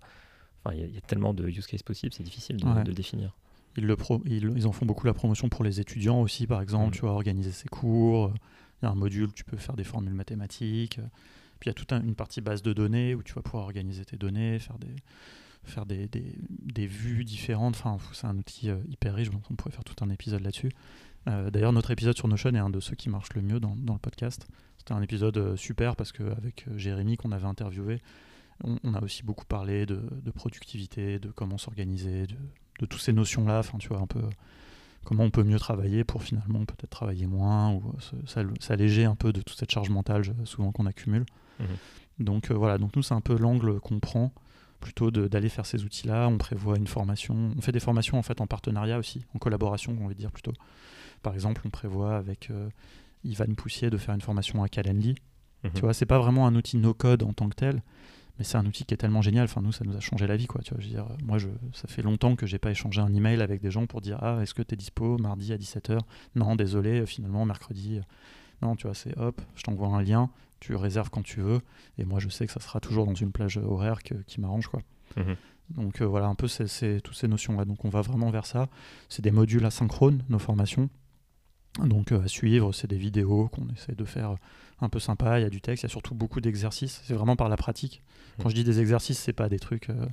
[0.66, 3.34] Enfin, il y, a tellement de use cases possibles, c'est difficile de, le définir.
[3.78, 6.90] Ils, le pro, ils, en font beaucoup la promotion pour les étudiants aussi, par exemple,
[6.90, 6.92] mm.
[6.92, 8.34] tu vois, organiser ses cours.
[8.82, 11.00] Il y a un module où tu peux faire des formules mathématiques.
[11.60, 14.04] Puis il y a toute une partie base de données où tu vas pouvoir organiser
[14.04, 14.96] tes données, faire des,
[15.64, 17.76] faire des, des, des vues différentes.
[17.76, 20.72] Enfin, c'est un outil euh, hyper riche, donc on pourrait faire tout un épisode là-dessus.
[21.28, 23.76] Euh, d'ailleurs, notre épisode sur Notion est un de ceux qui marche le mieux dans,
[23.76, 24.48] le podcast.
[24.78, 28.02] C'était un épisode euh, super parce qu'avec euh, Jérémy qu'on avait interviewé,
[28.64, 30.02] on, a aussi beaucoup parlé de,
[30.36, 32.36] productivité, de comment s'organiser, de,
[32.80, 33.60] de toutes ces notions-là.
[33.60, 34.22] Enfin, tu vois, un peu
[35.04, 37.96] comment on peut mieux travailler pour finalement peut-être travailler moins ou
[38.60, 41.26] s'alléger un peu de toute cette charge mentale souvent qu'on accumule.
[41.60, 41.64] Mmh.
[42.20, 44.32] Donc voilà, donc nous c'est un peu l'angle qu'on prend
[44.80, 46.28] plutôt d'aller faire ces outils-là.
[46.28, 49.98] On prévoit une formation, on fait des formations en fait en partenariat aussi, en collaboration
[50.00, 50.54] on va dire plutôt.
[51.22, 52.70] Par exemple, on prévoit avec euh,
[53.24, 55.16] Ivan Poussier de faire une formation à Calendly.
[55.64, 55.72] Mhm.
[55.74, 57.82] Tu vois, c'est pas vraiment un outil no-code en tant que tel,
[58.38, 59.46] mais c'est un outil qui est tellement génial.
[59.46, 60.62] Enfin, nous, ça nous a changé la vie, quoi.
[60.62, 63.14] Tu vois, je veux dire, moi, je, ça fait longtemps que j'ai pas échangé un
[63.14, 66.00] email avec des gens pour dire Ah, est-ce que tu es dispo mardi à 17h
[66.36, 67.98] Non, désolé, finalement, mercredi.
[67.98, 68.02] Euh,
[68.64, 71.62] non, tu vois, c'est hop, je t'envoie un lien, tu réserves quand tu veux,
[71.98, 74.82] et moi, je sais que ça sera toujours dans une plage horaire qui m'arrange, quoi.
[75.18, 75.36] Mhm.
[75.76, 77.66] Donc euh, voilà, un peu c'est toutes ces notions-là.
[77.66, 78.68] Donc on va vraiment vers ça.
[79.10, 80.90] C'est des modules asynchrones, nos formations.
[81.80, 84.36] Donc euh, à suivre, c'est des vidéos qu'on essaie de faire
[84.82, 87.14] un peu sympa, il y a du texte, il y a surtout beaucoup d'exercices, c'est
[87.14, 88.02] vraiment par la pratique.
[88.42, 90.06] Quand je dis des exercices, c'est pas des trucs euh,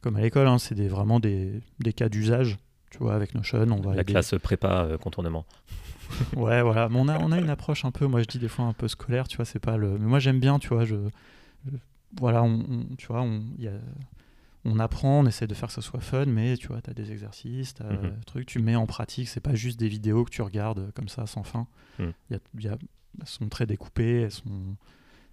[0.00, 1.60] comme à l'école, hein, c'est vraiment des,
[1.94, 2.58] cas d'usage,
[2.90, 3.66] tu vois, avec Notion.
[3.70, 5.44] On va la classe prépa euh, contournement.
[6.36, 8.48] ouais, voilà, mais on a, on a une approche un peu, moi je dis des
[8.48, 9.98] fois un peu scolaire, tu vois, c'est pas le...
[9.98, 10.96] Mais moi j'aime bien, tu vois, je...
[12.18, 13.26] voilà, on, tu vois,
[13.58, 13.72] il y a
[14.64, 16.94] on apprend, on essaie de faire que ça soit fun, mais tu vois, tu as
[16.94, 18.20] des exercices, tu mhm.
[18.26, 21.26] trucs, tu mets en pratique, c'est pas juste des vidéos que tu regardes comme ça
[21.26, 21.66] sans fin.
[21.98, 22.12] Mhm.
[22.30, 22.78] elles
[23.24, 24.76] sont très découpées, elles sont,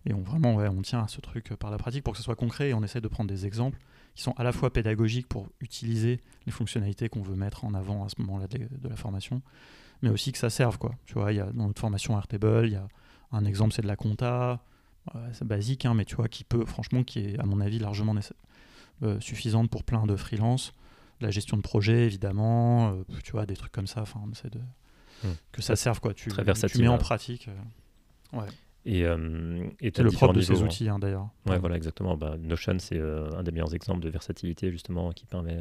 [0.06, 2.24] et on vraiment, ouais, on tient à ce truc par la pratique pour que ce
[2.24, 3.80] soit concret et on essaie de prendre des exemples
[4.14, 8.06] qui sont à la fois pédagogiques pour utiliser les fonctionnalités qu'on veut mettre en avant
[8.06, 9.42] à ce moment-là de, la formation,
[10.02, 10.96] mais aussi que ça serve, quoi.
[11.06, 12.88] Tu vois, il y a dans notre formation Airtable, il y a
[13.32, 14.64] un exemple, c'est de la compta,
[15.34, 18.16] c'est basique, hein, mais tu vois, qui peut, franchement, qui est, à mon avis, largement
[18.16, 18.22] euh,
[19.20, 20.74] suffisante pour plein de freelance.
[21.22, 24.02] La gestion de projet, évidemment, euh, tu vois, des trucs comme ça.
[24.02, 24.60] Enfin, on de
[25.24, 25.34] hmm.
[25.52, 26.14] que ça serve, quoi.
[26.14, 27.50] Tu, tu mets en pratique.
[28.34, 28.48] ouais.
[28.88, 30.66] Et, euh, c'est le propre de ces hein.
[30.66, 31.30] outils, hein, d'ailleurs.
[31.48, 32.18] Ouais, voilà, exactement.
[32.18, 35.58] Bah, Notion, c'est un des meilleurs exemples de versatilité, justement, qui permet.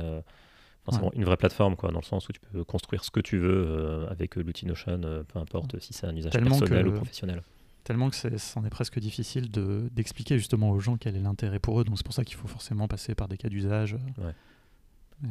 [1.14, 4.07] une vraie plateforme, quoi, dans le sens où tu peux construire ce que tu veux
[4.11, 7.43] avec l'outil Notion, peu importe si c'est un usage personnel ou professionnel
[7.85, 11.85] tellement que c'en est, presque difficile d'expliquer justement aux gens quel est l'intérêt pour eux.
[11.85, 13.97] Donc c'est pour ça qu'il faut forcément passer par des cas d'usage.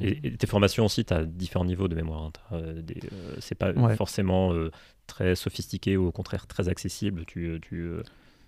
[0.01, 2.23] Et, tes formations aussi, tu as différents niveaux de mémoire.
[2.23, 2.31] Hein.
[2.53, 4.71] Euh, euh, c'est pas forcément euh,
[5.07, 7.25] très sophistiqué ou au contraire très accessible.
[7.25, 7.91] Tu, tu,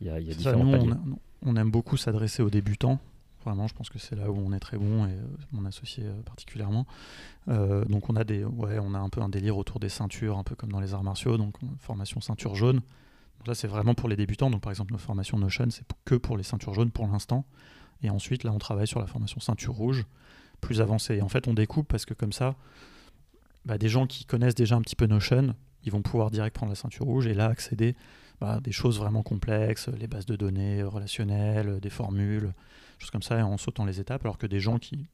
[0.01, 2.99] y a, y a différents nous, on, aime beaucoup s'adresser aux débutants.
[3.43, 5.15] Vraiment, je pense que c'est là où on est très bon et
[5.51, 6.87] mon associé particulièrement.
[7.47, 10.43] donc on a des, ouais, on a un peu un délire autour des ceintures, un
[10.43, 11.37] peu comme dans les arts martiaux.
[11.37, 12.81] Donc formation ceinture jaune
[13.47, 14.49] là, c'est vraiment pour les débutants.
[14.49, 17.45] Donc, par exemple, nos formations Notion, c'est que pour les ceintures jaunes pour l'instant.
[18.01, 20.05] Et ensuite, là, on travaille sur la formation ceinture rouge,
[20.61, 21.15] plus avancée.
[21.15, 22.55] Et en fait, on découpe parce que comme ça,
[23.65, 26.71] bah, des gens qui connaissent déjà un petit peu Notion, ils vont pouvoir direct prendre
[26.71, 27.95] la ceinture rouge et là accéder
[28.41, 32.53] à bah, des choses vraiment complexes, les bases de données relationnelles, des formules,
[32.99, 34.23] choses comme ça, en sautant les étapes.
[34.23, 35.07] Alors que des gens qui.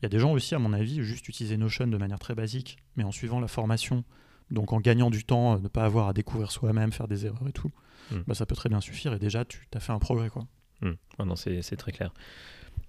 [0.00, 2.34] Il y a des gens aussi, à mon avis, juste utiliser Notion de manière très
[2.34, 4.04] basique, mais en suivant la formation
[4.50, 7.48] donc en gagnant du temps, euh, ne pas avoir à découvrir soi-même, faire des erreurs
[7.48, 7.70] et tout,
[8.10, 8.20] hmm.
[8.26, 10.28] bah, ça peut très bien suffire et déjà tu as fait un progrès.
[10.28, 10.46] quoi.
[10.80, 10.92] Hmm.
[11.18, 12.12] Ah non, c'est très clair.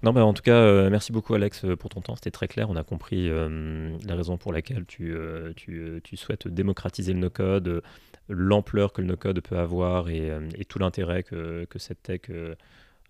[0.04, 2.48] Non, bah, en tout cas, euh, merci beaucoup Alex euh, pour ton temps, c'était très
[2.48, 2.70] clair.
[2.70, 5.16] On a compris la raison pour laquelle tu,
[5.56, 7.82] tu, tu, souhaites démocratiser le no-code,
[8.28, 12.22] l'ampleur que le no-code peut avoir et, et tout l'intérêt que, que, cette tech,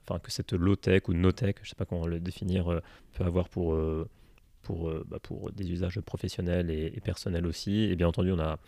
[0.07, 2.81] enfin que cette low-tech ou no-tech, je sais pas comment le définir,
[3.13, 3.75] peut avoir pour
[4.65, 7.83] pour, euh, bah, pour des usages professionnels et, personnels aussi.
[7.83, 8.59] Et bien entendu, on a,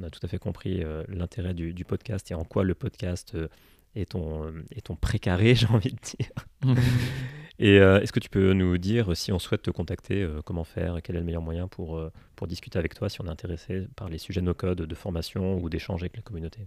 [0.00, 3.34] on a tout à fait compris euh, l'intérêt du, podcast et en quoi le podcast
[3.34, 3.48] euh,
[3.94, 6.74] est, ton, est ton précaré, j'ai envie de dire.
[7.58, 11.16] et est-ce que tu peux nous dire si on souhaite te contacter, comment faire, quel
[11.16, 12.02] est le meilleur moyen pour,
[12.34, 15.68] pour discuter avec toi si on est intéressé par les sujets no-code de formation ou
[15.68, 16.66] d'échange avec la communauté?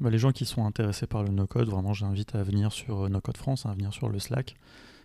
[0.00, 3.20] Bah, les gens qui sont intéressés par le no-code, vraiment, j'invite à venir sur No
[3.20, 4.54] Code France, à venir sur le Slack.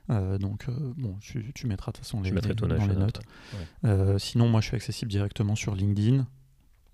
[0.10, 3.22] Euh, donc, euh, bon, tu, mettras de toute façon les, dans les notes.
[3.86, 6.26] Euh, sinon, moi, je suis accessible directement sur LinkedIn.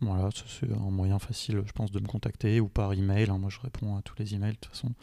[0.02, 3.30] Voilà, c'est un moyen facile, je pense, de me contacter ou par email.
[3.30, 3.38] Hein.
[3.38, 4.94] moi, je réponds à tous les emails de toute façon.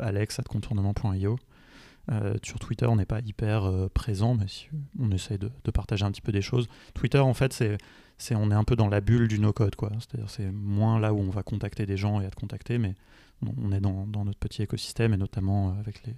[0.00, 1.38] alex.contournement.io.
[2.42, 4.68] sur Twitter, on n'est pas hyper présent, mais si
[4.98, 6.66] on essaye de, partager un petit peu des choses.
[6.94, 7.76] Twitter, en fait, c'est,
[8.16, 9.90] c'est on est un peu dans la bulle du no-code, quoi.
[9.98, 12.94] C'est-à-dire, c'est moins là où on va contacter des gens et être contacté, mais
[13.62, 16.14] on est dans, dans notre petit écosystème et notamment avec les,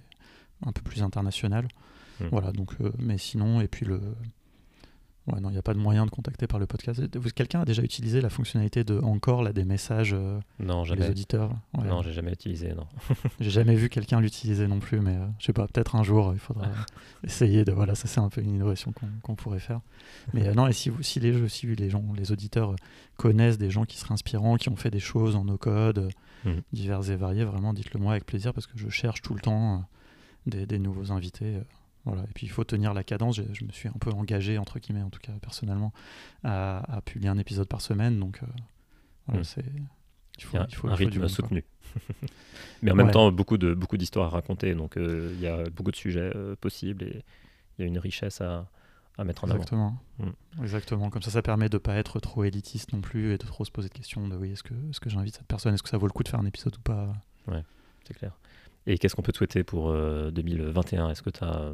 [0.65, 1.67] un peu plus international.
[2.19, 2.27] Hmm.
[2.31, 4.01] Voilà, donc, euh, mais sinon, et puis le.
[5.27, 7.01] Ouais, non, il n'y a pas de moyen de contacter par le podcast.
[7.33, 11.01] Quelqu'un a déjà utilisé la fonctionnalité de encore là, des messages euh, non, jamais.
[11.01, 12.85] les auditeurs Non, j'ai jamais utilisé, non.
[13.39, 16.31] j'ai jamais vu quelqu'un l'utiliser non plus, mais euh, je sais pas, peut-être un jour
[16.33, 16.67] il faudra
[17.23, 17.71] essayer de.
[17.71, 18.93] Voilà, ça c'est un peu une innovation
[19.23, 19.81] qu'on pourrait faire.
[20.35, 22.75] Mais non, et si, vous, si, les, si les gens, les auditeurs
[23.17, 26.11] connaissent des gens qui seraient inspirants, qui ont fait des choses en no-code,
[26.43, 26.59] hmm.
[26.71, 29.85] diverses et variées, vraiment dites-le moi avec plaisir parce que je cherche tout le temps
[30.45, 31.55] des, nouveaux invités.
[31.55, 31.63] Euh,
[32.05, 32.23] voilà.
[32.23, 33.35] Et puis il faut tenir la cadence.
[33.35, 35.93] Je, me suis un peu engagé, entre guillemets, en tout cas personnellement,
[36.43, 38.19] à, publier un épisode par semaine.
[38.19, 38.47] Donc euh,
[39.27, 39.45] voilà, hmm.
[39.45, 39.65] c'est.
[40.37, 41.63] Il faut, il faut, un rythme soutenu.
[42.81, 44.75] Mais en même temps, beaucoup de beaucoup d'histoires à raconter.
[44.75, 47.23] Donc euh, il y a beaucoup de sujets possibles et
[47.77, 48.69] il y a une richesse à,
[49.17, 49.97] à mettre en Exactement.
[50.19, 50.31] avant.
[50.31, 50.63] Hmm.
[50.63, 51.09] Exactement.
[51.09, 53.63] Comme ça, ça permet de ne pas être trop élitiste non plus et de trop
[53.63, 55.73] se poser de questions de oui, est-ce que, est -ce que j'invite cette personne?
[55.73, 57.13] Est-ce que ça vaut le coup de faire un épisode ou pas?
[57.47, 57.63] Ouais,
[58.05, 58.33] c'est clair.
[58.87, 61.73] Et qu'est-ce qu'on peut te souhaiter pour 2021 euh, Est-ce que, as,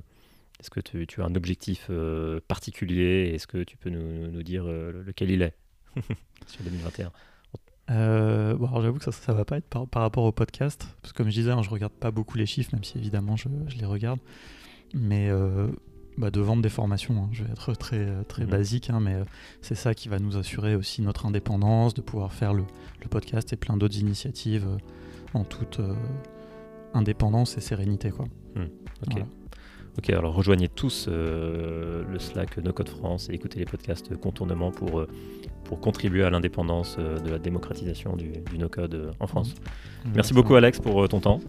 [0.59, 3.31] est-ce que tu, as un objectif euh, particulier?
[3.33, 5.55] Est-ce que tu peux nous, dire euh, lequel il est
[6.47, 7.11] sur 2021
[7.87, 11.17] bon, alors j'avoue que ça, ça va pas être par, rapport au podcast, parce que
[11.17, 13.85] comme je disais, hein, je regarde pas beaucoup les chiffres, même si évidemment je, les
[13.85, 14.19] regarde.
[14.93, 15.29] Mais
[16.17, 18.49] bah, de vendre des formations, hein, je vais être très, très mhm.
[18.49, 19.17] basique, hein, mais
[19.61, 22.63] c'est ça qui va nous assurer aussi notre indépendance, de pouvoir faire le,
[23.01, 24.67] le podcast et plein d'autres initiatives
[25.33, 25.81] en toute
[26.93, 28.11] indépendance et sérénité.
[28.11, 28.25] Quoi.
[28.55, 28.67] Hmm,
[29.07, 29.23] ok.
[29.97, 34.71] Ok, alors rejoignez tous euh, le Slack No Code France et écoutez les podcasts Contournement
[34.71, 35.07] pour, euh,
[35.65, 39.53] pour contribuer à l'indépendance euh, de la démocratisation du, du no code en France.
[40.05, 40.11] Hmm.
[40.15, 41.39] Merci beaucoup Alex pour ton temps.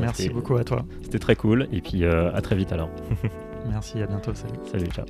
[0.00, 0.84] Merci beaucoup à toi.
[1.02, 2.90] C'était très cool et puis à très vite alors.
[3.70, 4.34] Merci, à bientôt.
[4.34, 4.58] Salut.
[4.70, 5.06] Salut, ciao.